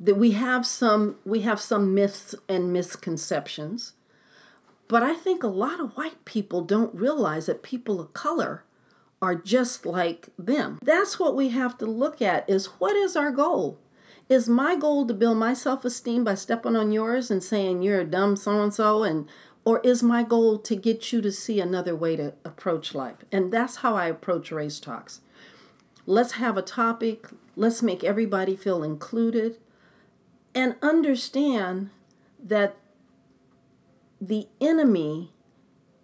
[0.00, 3.92] That we have some, we have some myths and misconceptions,
[4.88, 8.64] but I think a lot of white people don't realize that people of color
[9.22, 10.78] are just like them.
[10.82, 13.78] That's what we have to look at is what is our goal?
[14.28, 18.04] Is my goal to build my self-esteem by stepping on yours and saying you're a
[18.04, 19.28] dumb so and so and
[19.64, 23.18] or is my goal to get you to see another way to approach life?
[23.30, 25.20] And that's how I approach race talks.
[26.04, 29.58] Let's have a topic, let's make everybody feel included
[30.54, 31.90] and understand
[32.42, 32.76] that
[34.20, 35.32] the enemy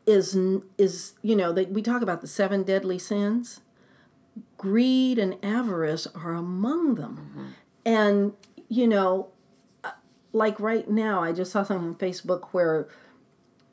[0.06, 0.36] is
[0.78, 3.60] is you know that we talk about the seven deadly sins
[4.56, 7.54] greed and avarice are among them
[7.84, 8.32] and
[8.68, 9.28] you know
[9.84, 9.90] uh,
[10.32, 12.88] like right now i just saw something on facebook where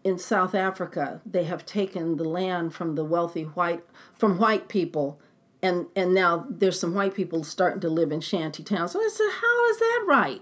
[0.05, 3.83] in south africa they have taken the land from the wealthy white
[4.13, 5.19] from white people
[5.61, 9.09] and and now there's some white people starting to live in shanty towns so i
[9.11, 10.41] said how is that right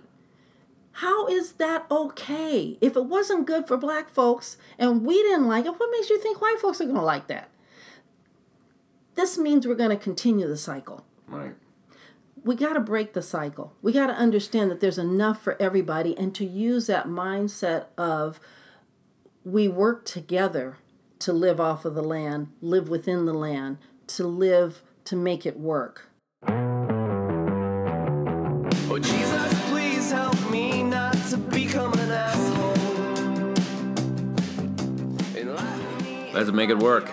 [0.98, 2.78] how is that okay?
[2.80, 6.20] If it wasn't good for black folks and we didn't like it, what makes you
[6.20, 7.50] think white folks are going to like that?
[9.16, 11.04] This means we're going to continue the cycle.
[11.28, 11.56] Right.
[12.44, 13.74] We got to break the cycle.
[13.82, 18.40] We got to understand that there's enough for everybody and to use that mindset of
[19.46, 20.78] we work together
[21.20, 23.78] to live off of the land, live within the land,
[24.08, 26.10] to live to make it work.
[28.90, 32.74] Oh, Jesus, please help me not to become an asshole.
[35.36, 36.32] Enlighten me.
[36.34, 37.10] Let's make it work.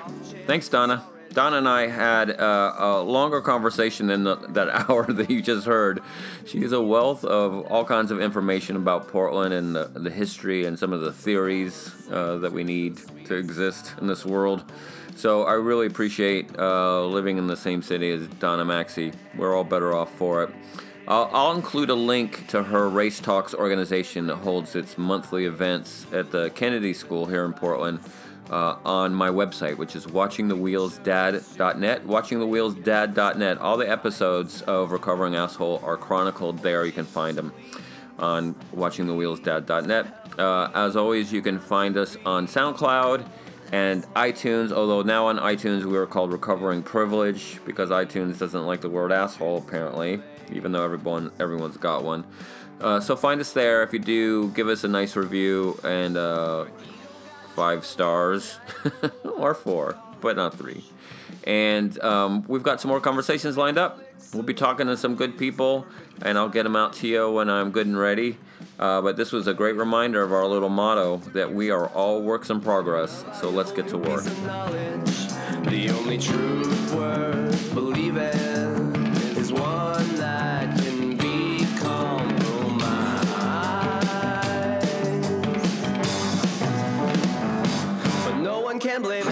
[0.46, 1.04] Thanks, Donna.
[1.32, 5.66] Donna and I had uh, a longer conversation than the, that hour that you just
[5.66, 6.02] heard.
[6.44, 10.78] She's a wealth of all kinds of information about Portland and the, the history and
[10.78, 14.64] some of the theories uh, that we need to exist in this world.
[15.14, 19.12] So I really appreciate uh, living in the same city as Donna Maxey.
[19.36, 20.50] We're all better off for it.
[21.06, 26.06] I'll, I'll include a link to her Race Talks organization that holds its monthly events
[26.12, 28.00] at the Kennedy School here in Portland
[28.50, 32.06] uh, on my website, which is watchingthewheelsdad.net.
[32.06, 33.58] Watchingthewheelsdad.net.
[33.58, 36.84] All the episodes of Recovering Asshole are chronicled there.
[36.84, 37.52] You can find them
[38.18, 40.38] on watchingthewheelsdad.net.
[40.38, 43.26] Uh, as always, you can find us on SoundCloud
[43.72, 44.72] and iTunes.
[44.72, 49.12] Although now on iTunes we are called Recovering Privilege because iTunes doesn't like the word
[49.12, 50.20] asshole apparently,
[50.52, 52.24] even though everyone everyone's got one.
[52.80, 53.82] Uh, so find us there.
[53.82, 56.64] If you do, give us a nice review and uh,
[57.54, 58.58] five stars
[59.24, 60.84] or four, but not three.
[61.44, 64.00] And um, we've got some more conversations lined up.
[64.34, 65.86] We'll be talking to some good people,
[66.22, 68.38] and I'll get them out to you when I'm good and ready.
[68.78, 72.22] Uh, but this was a great reminder of our little motto that we are all
[72.22, 73.24] works in progress.
[73.40, 74.24] So let's get to work.
[88.90, 89.29] can't blame